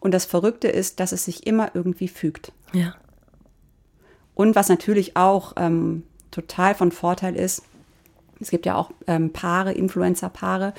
Und 0.00 0.12
das 0.12 0.26
Verrückte 0.26 0.68
ist, 0.68 1.00
dass 1.00 1.12
es 1.12 1.24
sich 1.24 1.46
immer 1.46 1.70
irgendwie 1.72 2.08
fügt. 2.08 2.52
Ja. 2.74 2.94
Und 4.34 4.54
was 4.54 4.68
natürlich 4.68 5.16
auch 5.16 5.54
ähm, 5.56 6.02
total 6.30 6.74
von 6.74 6.92
Vorteil 6.92 7.34
ist, 7.36 7.62
es 8.38 8.50
gibt 8.50 8.66
ja 8.66 8.74
auch 8.74 8.90
ähm, 9.06 9.32
Paare, 9.32 9.72
Influencer-Paare, 9.72 10.74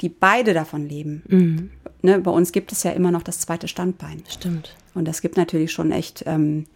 die 0.00 0.08
beide 0.08 0.54
davon 0.54 0.88
leben. 0.88 1.72
Ne, 2.02 2.20
bei 2.20 2.30
uns 2.30 2.52
gibt 2.52 2.70
es 2.70 2.84
ja 2.84 2.92
immer 2.92 3.10
noch 3.10 3.24
das 3.24 3.40
zweite 3.40 3.66
Standbein. 3.66 4.22
Stimmt. 4.28 4.76
Und 4.94 5.06
das 5.06 5.22
gibt 5.22 5.36
natürlich 5.36 5.72
schon 5.72 5.90
echt 5.90 6.22
ähm, 6.24 6.66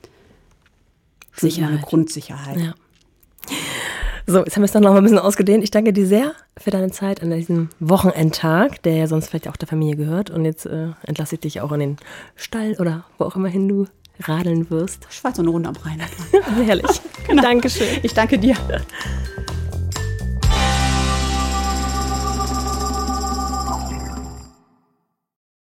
schon 1.31 1.51
so 1.51 1.59
eine 1.59 1.69
Sicherheit. 1.69 1.83
Grundsicherheit. 1.83 2.61
Ja. 2.61 2.75
So, 4.27 4.39
jetzt 4.39 4.57
haben 4.57 4.63
wir 4.63 4.67
es 4.67 4.73
dann 4.73 4.83
noch 4.83 4.93
mal 4.93 4.99
ein 4.99 5.03
bisschen 5.03 5.19
ausgedehnt. 5.19 5.65
Ich 5.65 5.71
danke 5.71 5.93
dir 5.93 6.07
sehr 6.07 6.33
für 6.57 6.71
deine 6.71 6.91
Zeit 6.91 7.23
an 7.23 7.31
diesem 7.31 7.71
Wochenendtag, 7.81 8.83
der 8.83 8.95
ja 8.95 9.07
sonst 9.07 9.29
vielleicht 9.29 9.49
auch 9.49 9.57
der 9.57 9.69
Familie 9.69 9.97
gehört. 9.97 10.31
Und 10.31 10.45
jetzt 10.45 10.67
äh, 10.67 10.89
entlasse 11.07 11.37
ich 11.37 11.41
dich 11.41 11.61
auch 11.61 11.73
in 11.73 11.81
den 11.81 11.97
Stall 12.37 12.77
oder 12.79 13.05
wo 13.19 13.25
auch 13.25 13.37
immer 13.37 13.49
hin 13.49 13.69
du 13.69 13.87
radeln 14.21 14.71
wirst. 14.71 15.07
Ich 15.11 15.25
war 15.25 15.35
so 15.35 15.43
eine 15.43 15.51
Runde 15.51 15.69
am 15.69 15.77
Rhein. 15.77 16.01
Herrlich. 16.65 17.01
Dankeschön. 17.43 17.99
Ich 18.03 18.15
danke 18.15 18.39
dir. 18.39 18.57